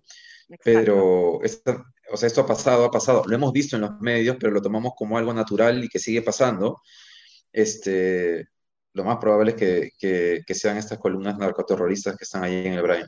pero 0.64 1.40
esto, 1.44 1.84
o 2.10 2.16
sea, 2.16 2.26
esto 2.26 2.40
ha 2.40 2.46
pasado, 2.46 2.84
ha 2.84 2.90
pasado, 2.90 3.22
lo 3.26 3.34
hemos 3.34 3.52
visto 3.52 3.76
en 3.76 3.82
los 3.82 4.00
medios, 4.00 4.36
pero 4.40 4.52
lo 4.52 4.60
tomamos 4.60 4.92
como 4.96 5.16
algo 5.16 5.32
natural 5.32 5.82
y 5.82 5.88
que 5.88 6.00
sigue 6.00 6.22
pasando. 6.22 6.82
Este, 7.52 8.48
lo 8.96 9.04
más 9.04 9.18
probable 9.18 9.50
es 9.50 9.92
que, 9.98 10.42
que, 10.46 10.54
sean 10.54 10.78
estas 10.78 10.98
columnas 10.98 11.36
narcoterroristas 11.36 12.16
que 12.16 12.24
están 12.24 12.42
ahí 12.42 12.66
en 12.66 12.72
el 12.72 12.82
Brain. 12.82 13.04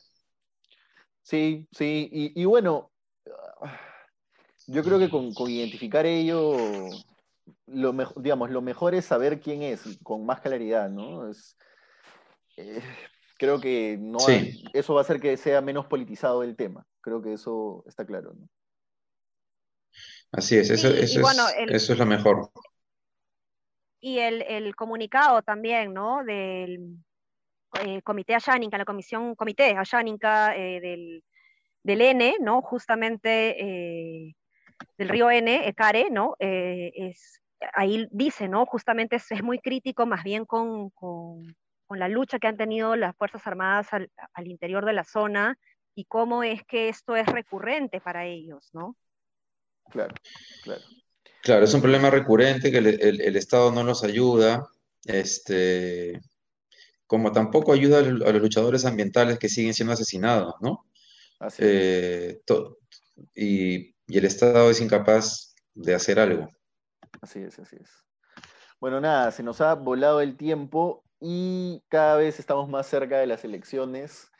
Sí, 1.22 1.66
sí, 1.72 2.09
y, 2.12 2.42
y 2.42 2.44
bueno, 2.44 2.90
yo 4.66 4.85
creo 4.85 4.98
que 4.98 5.09
con, 5.09 5.33
identificar 5.51 6.05
ello, 6.05 6.57
lo, 7.66 7.94
digamos, 8.16 8.51
lo 8.51 8.61
mejor 8.61 8.94
es 8.94 9.07
saber 9.07 9.40
quién 9.40 9.62
es 9.62 9.81
con 10.03 10.27
más 10.27 10.42
claridad, 10.42 10.90
¿no? 10.90 11.31
Es, 11.31 11.57
eh, 12.59 12.83
creo 13.38 13.59
que 13.59 13.96
no 13.98 14.18
eso 14.74 14.92
va 14.92 15.01
a 15.01 15.05
hacer 15.05 15.20
que 15.20 15.38
sea 15.38 15.62
menos 15.62 15.87
politizado 15.87 16.42
el 16.42 16.55
tema. 16.55 16.87
Creo 17.01 17.22
que 17.22 17.33
eso 17.33 17.83
está 17.88 18.05
claro, 18.05 18.35
¿no? 18.35 18.46
Así 20.33 20.59
es, 20.59 20.68
eso, 20.68 20.88
eso, 20.88 21.20
es, 21.20 21.70
eso 21.70 21.92
es 21.94 21.98
lo 21.98 22.05
mejor. 22.05 22.51
Y 24.01 24.19
el, 24.19 24.75
comunicado 24.77 25.43
también, 25.43 25.93
¿no? 25.93 26.25
Del 26.25 26.99
eh, 27.85 28.03
Comité 28.03 28.35
Ayánica, 28.35 28.79
la 28.79 28.85
Comisión 28.85 29.35
Comité 29.35 29.77
Ayánica 29.77 30.57
eh, 30.57 30.81
del, 30.81 31.25
del, 31.83 32.01
N, 32.01 32.37
¿no? 32.41 32.63
Justamente 32.63 34.35
del 34.97 35.09
río 35.09 35.31
N, 35.31 35.69
Ecare, 35.69 36.11
¿no? 36.11 36.37
Eh, 36.39 36.93
es, 36.95 37.41
ahí 37.75 38.07
dice, 38.11 38.49
¿no? 38.49 38.67
Justamente 38.67 39.17
es, 39.17 39.31
es 39.31 39.43
muy 39.43 39.59
crítico 39.59 40.07
más 40.07 40.23
bien 40.25 40.45
con, 40.45 40.91
con, 40.91 41.57
con, 41.87 41.99
la 41.99 42.09
lucha 42.09 42.39
que 42.39 42.47
han 42.47 42.57
tenido 42.57 42.97
las 42.97 43.17
Fuerzas 43.17 43.47
Armadas 43.47 43.93
al, 43.93 44.11
al, 44.33 44.47
interior 44.47 44.85
de 44.85 44.93
la 44.93 45.05
zona 45.05 45.59
y 45.95 46.05
cómo 46.05 46.43
es 46.43 46.63
que 46.65 46.89
esto 46.89 47.17
es 47.17 47.27
recurrente 47.27 48.01
para 48.01 48.27
ellos, 48.27 48.71
¿no? 48.73 48.97
Claro, 49.91 50.15
claro. 50.63 50.83
Claro, 51.42 51.64
es 51.64 51.74
un 51.74 51.81
problema 51.81 52.11
recurrente 52.11 52.70
que 52.70 52.79
el, 52.79 52.87
el, 52.87 53.20
el 53.20 53.37
Estado 53.37 53.70
no 53.72 53.85
los 53.85 54.05
ayuda, 54.05 54.68
este, 55.05 56.20
como 57.07 57.33
tampoco 57.33 57.72
ayuda 57.72 57.98
a 57.98 58.03
los 58.03 58.42
luchadores 58.42 58.85
ambientales 58.85 59.38
que 59.38 59.48
siguen 59.48 59.74
siendo 59.74 59.94
asesinados, 59.94 60.55
¿no? 60.61 60.85
Así 61.40 61.62
eh, 61.64 62.40
y 63.35 63.94
y 64.09 64.16
el 64.16 64.24
Estado 64.24 64.70
es 64.70 64.81
incapaz 64.81 65.55
de 65.74 65.94
hacer 65.94 66.18
algo. 66.18 66.48
Así 67.20 67.40
es, 67.40 67.59
así 67.59 67.77
es. 67.79 67.90
Bueno, 68.81 69.01
nada, 69.01 69.31
se 69.31 69.42
nos 69.42 69.61
ha 69.61 69.74
volado 69.74 70.22
el 70.22 70.37
tiempo 70.37 71.05
y 71.20 71.83
cada 71.88 72.16
vez 72.16 72.38
estamos 72.38 72.68
más 72.70 72.87
cerca 72.87 73.18
de 73.18 73.27
las 73.27 73.44
elecciones. 73.44 74.31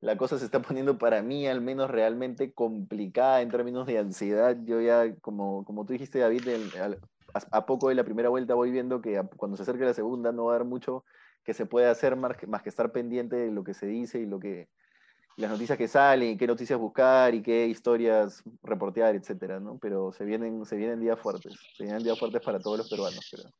La 0.00 0.16
cosa 0.16 0.38
se 0.38 0.44
está 0.44 0.60
poniendo 0.60 0.98
para 0.98 1.22
mí 1.22 1.46
al 1.46 1.60
menos 1.60 1.90
realmente 1.90 2.52
complicada 2.52 3.40
en 3.40 3.50
términos 3.50 3.86
de 3.86 3.98
ansiedad. 3.98 4.56
Yo 4.64 4.80
ya, 4.80 5.14
como, 5.16 5.64
como 5.64 5.84
tú 5.84 5.92
dijiste, 5.94 6.18
David, 6.18 6.42
a, 7.50 7.66
poco 7.66 7.88
de 7.88 7.94
la 7.94 8.04
primera 8.04 8.28
vuelta 8.28 8.54
voy 8.54 8.70
viendo 8.70 9.00
que 9.00 9.22
cuando 9.36 9.56
se 9.56 9.62
acerque 9.62 9.84
la 9.84 9.94
segunda 9.94 10.32
no 10.32 10.46
va 10.46 10.52
a 10.52 10.56
haber 10.56 10.66
mucho 10.66 11.04
que 11.44 11.54
se 11.54 11.66
pueda 11.66 11.90
hacer 11.90 12.16
más 12.16 12.36
que, 12.36 12.46
más 12.46 12.62
que 12.62 12.68
estar 12.68 12.92
pendiente 12.92 13.36
de 13.36 13.52
lo 13.52 13.62
que 13.62 13.72
se 13.72 13.86
dice 13.86 14.18
y 14.18 14.26
lo 14.26 14.40
que, 14.40 14.68
las 15.36 15.50
noticias 15.50 15.78
que 15.78 15.86
salen, 15.86 16.38
qué 16.38 16.46
noticias 16.46 16.78
buscar 16.78 17.34
y 17.34 17.42
qué 17.42 17.66
historias 17.66 18.42
reportear, 18.62 19.14
etcétera, 19.14 19.60
¿no? 19.60 19.78
Pero 19.78 20.12
se 20.12 20.24
vienen, 20.24 20.64
se 20.64 20.76
vienen 20.76 21.00
días 21.00 21.20
fuertes, 21.20 21.54
se 21.76 21.84
vienen 21.84 22.02
días 22.02 22.18
fuertes 22.18 22.42
para 22.42 22.58
todos 22.58 22.78
los 22.78 22.88
peruanos, 22.90 23.28
creo. 23.30 23.50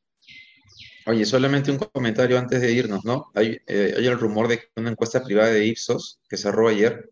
Oye, 1.08 1.24
solamente 1.24 1.70
un 1.70 1.78
comentario 1.78 2.36
antes 2.36 2.60
de 2.60 2.72
irnos, 2.72 3.04
¿no? 3.04 3.30
Hay, 3.34 3.60
eh, 3.68 3.94
hay 3.96 4.06
el 4.06 4.18
rumor 4.18 4.48
de 4.48 4.58
que 4.58 4.66
una 4.76 4.90
encuesta 4.90 5.22
privada 5.22 5.50
de 5.52 5.64
Ipsos, 5.64 6.18
que 6.28 6.36
cerró 6.36 6.68
ayer, 6.68 7.10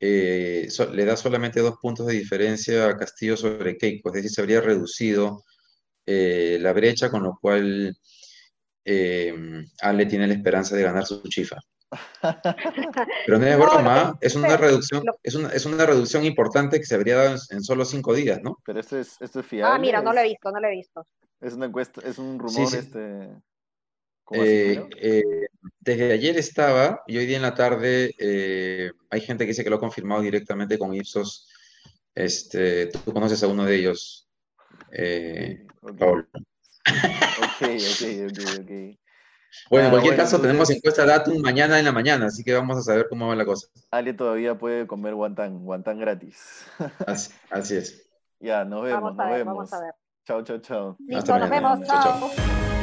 eh, 0.00 0.68
le 0.92 1.04
da 1.04 1.16
solamente 1.16 1.60
dos 1.60 1.78
puntos 1.82 2.06
de 2.06 2.14
diferencia 2.14 2.88
a 2.88 2.96
Castillo 2.96 3.36
sobre 3.36 3.76
Keiko, 3.76 4.10
es 4.10 4.14
decir, 4.14 4.30
se 4.30 4.40
habría 4.40 4.60
reducido 4.60 5.44
eh, 6.06 6.58
la 6.60 6.72
brecha, 6.72 7.10
con 7.10 7.24
lo 7.24 7.36
cual 7.40 7.96
Ale 9.82 10.06
tiene 10.06 10.26
la 10.28 10.34
esperanza 10.34 10.76
de 10.76 10.82
ganar 10.82 11.04
su 11.04 11.20
chifa. 11.28 11.58
Pero 13.26 13.38
no 13.38 13.46
es 13.46 13.58
broma, 13.58 14.18
es 14.20 14.34
una 14.36 14.56
reducción, 14.56 15.04
es 15.22 15.34
una, 15.34 15.48
es 15.48 15.66
una 15.66 15.86
reducción 15.86 16.24
importante 16.24 16.78
que 16.78 16.86
se 16.86 16.94
habría 16.94 17.16
dado 17.16 17.36
en, 17.50 17.62
solo 17.62 17.84
cinco 17.84 18.14
días, 18.14 18.40
¿no? 18.42 18.58
Pero 18.64 18.80
esto 18.80 18.98
es, 18.98 19.20
esto 19.20 19.40
es 19.40 19.46
fiable. 19.46 19.74
Ah, 19.74 19.78
mira, 19.78 20.02
no 20.02 20.12
lo 20.12 20.20
he 20.20 20.24
visto, 20.24 20.50
no 20.50 20.60
lo 20.60 20.68
he 20.68 20.72
visto. 20.72 21.06
Es 21.40 21.54
una 21.54 21.66
encuesta, 21.66 22.00
es 22.04 22.18
un 22.18 22.38
rumor, 22.38 22.74
este. 22.74 23.30
Eh, 24.30 24.86
eh, 25.00 25.48
desde 25.80 26.12
ayer 26.12 26.36
estaba, 26.36 27.02
y 27.06 27.16
hoy 27.16 27.24
día 27.24 27.36
en 27.36 27.42
la 27.42 27.54
tarde 27.54 28.14
eh, 28.18 28.92
hay 29.08 29.20
gente 29.22 29.44
que 29.44 29.48
dice 29.48 29.64
que 29.64 29.70
lo 29.70 29.76
ha 29.76 29.80
confirmado 29.80 30.20
directamente 30.20 30.78
con 30.78 30.94
Ipsos. 30.94 31.48
Este, 32.14 32.88
tú 32.88 33.12
conoces 33.12 33.42
a 33.42 33.46
uno 33.46 33.64
de 33.64 33.76
ellos, 33.76 34.28
Paul. 35.98 36.28
Ok, 36.34 37.62
ok, 37.62 38.02
ok, 38.28 38.60
ok. 38.60 38.98
Bueno, 39.70 39.86
en 39.86 39.90
cualquier 39.92 40.16
caso, 40.16 40.40
tenemos 40.40 40.70
encuesta 40.70 41.04
Datum 41.04 41.40
mañana 41.40 41.78
en 41.78 41.84
la 41.84 41.92
mañana, 41.92 42.26
así 42.26 42.44
que 42.44 42.54
vamos 42.54 42.76
a 42.78 42.82
saber 42.82 43.06
cómo 43.08 43.28
va 43.28 43.36
la 43.36 43.44
cosa. 43.44 43.68
Ale 43.90 44.14
todavía 44.14 44.58
puede 44.58 44.86
comer 44.86 45.14
guantán, 45.14 45.64
guantán 45.64 45.98
gratis. 45.98 46.66
así, 47.50 47.76
es. 47.76 48.08
Ya, 48.40 48.64
nos 48.64 48.84
vemos, 48.84 49.16
nos 49.16 49.30
vemos. 49.30 49.54
Vamos 49.54 49.72
a 49.72 49.80
ver. 49.80 49.94
Chao, 50.26 50.42
chao, 50.42 50.58
chao. 50.58 50.96
Listo, 51.06 51.38
nos 51.38 51.50
vemos. 51.50 51.80
chao. 51.86 52.30
chao. 52.30 52.77